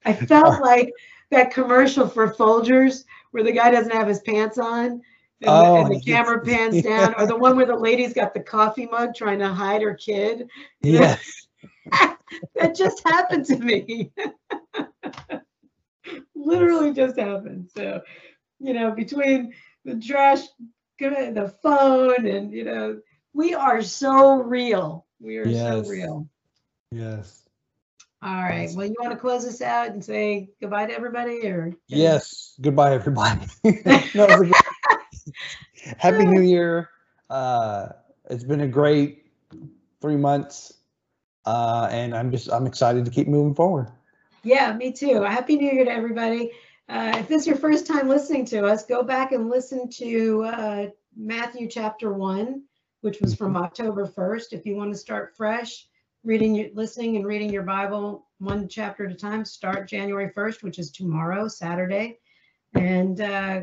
[0.04, 0.92] I felt like
[1.30, 4.84] that commercial for Folgers where the guy doesn't have his pants on.
[4.86, 5.02] And,
[5.40, 8.40] the- Oh, and the camera pans down, or the one where the lady's got the
[8.40, 10.48] coffee mug trying to hide her kid.
[10.82, 11.46] Yes.
[12.54, 14.10] that just happened to me.
[16.34, 17.70] Literally just happened.
[17.76, 18.00] So,
[18.60, 19.52] you know, between
[19.84, 20.40] the trash,
[20.98, 23.00] the phone, and you know,
[23.32, 25.06] we are so real.
[25.20, 25.84] We are Yes.
[25.86, 26.28] so real.
[26.90, 27.48] Yes.
[28.22, 28.64] All right.
[28.64, 28.76] Awesome.
[28.78, 32.54] Well, you want to close this out and say goodbye to everybody, or Yes.
[32.60, 33.46] Goodbye, everybody.
[33.64, 35.34] No, it was a good-
[35.98, 36.90] Happy New Year.
[37.30, 37.88] Uh,
[38.30, 39.26] it's been a great
[40.00, 40.72] three months,
[41.46, 43.88] uh, and I'm just I'm excited to keep moving forward.
[44.42, 45.22] Yeah, me too.
[45.22, 46.52] Happy New Year to everybody.
[46.88, 50.44] Uh, if this is your first time listening to us, go back and listen to
[50.44, 50.86] uh,
[51.16, 52.62] Matthew chapter one,
[53.00, 54.52] which was from October 1st.
[54.52, 55.88] If you want to start fresh,
[56.24, 60.62] reading, your- listening, and reading your Bible one chapter at a time, start January 1st,
[60.62, 62.18] which is tomorrow, Saturday.
[62.74, 63.60] And uh,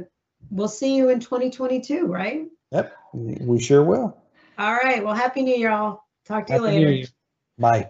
[0.49, 2.45] we'll see you in 2022, right?
[2.71, 4.17] Yep, we sure will.
[4.57, 5.03] All right.
[5.03, 6.07] Well, Happy New Year, all.
[6.25, 7.07] Talk to you Happy New later.
[7.57, 7.89] Bye.